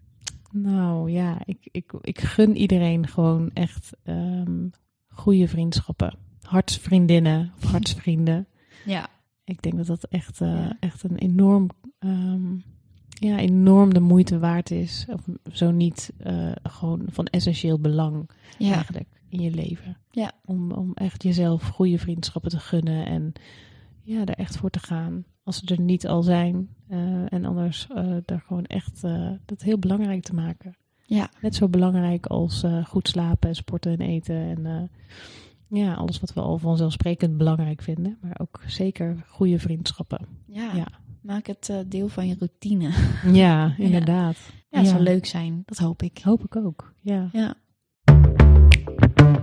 [0.52, 4.72] Nou ja, ik, ik, ik gun iedereen gewoon echt um,
[5.08, 6.18] goede vriendschappen.
[6.42, 8.48] Hartsvriendinnen of hartsvrienden.
[8.86, 9.08] ja.
[9.44, 10.78] Ik denk dat dat echt, uh, ja.
[10.80, 11.70] echt een enorm,
[12.00, 12.64] um,
[13.08, 15.06] ja, enorm de moeite waard is.
[15.10, 15.22] Of
[15.52, 18.74] zo niet uh, gewoon van essentieel belang ja.
[18.74, 19.98] eigenlijk in je leven.
[20.12, 20.32] Ja.
[20.46, 23.34] Om, om echt jezelf goede vriendschappen te gunnen en
[24.02, 25.26] ja, er echt voor te gaan.
[25.44, 26.70] Als ze er niet al zijn.
[26.90, 30.78] Uh, en anders uh, daar gewoon echt uh, dat heel belangrijk te maken.
[31.06, 31.30] Ja.
[31.42, 34.36] Net zo belangrijk als goed slapen en sporten en eten.
[34.36, 34.90] En
[35.68, 38.18] ja, alles wat we al vanzelfsprekend belangrijk vinden.
[38.22, 40.26] Maar ook zeker goede vriendschappen.
[40.46, 40.72] Ja.
[40.76, 40.88] ja.
[41.22, 42.92] Maak het deel van je routine.
[43.32, 44.38] Ja, inderdaad.
[44.70, 44.92] Ja, het ja.
[44.92, 45.64] zal leuk zijn.
[45.66, 46.20] Dat hoop ik.
[46.24, 46.94] Hoop ik ook.
[47.02, 47.30] Ja.
[47.32, 47.56] Ja.
[48.88, 49.35] Thank you.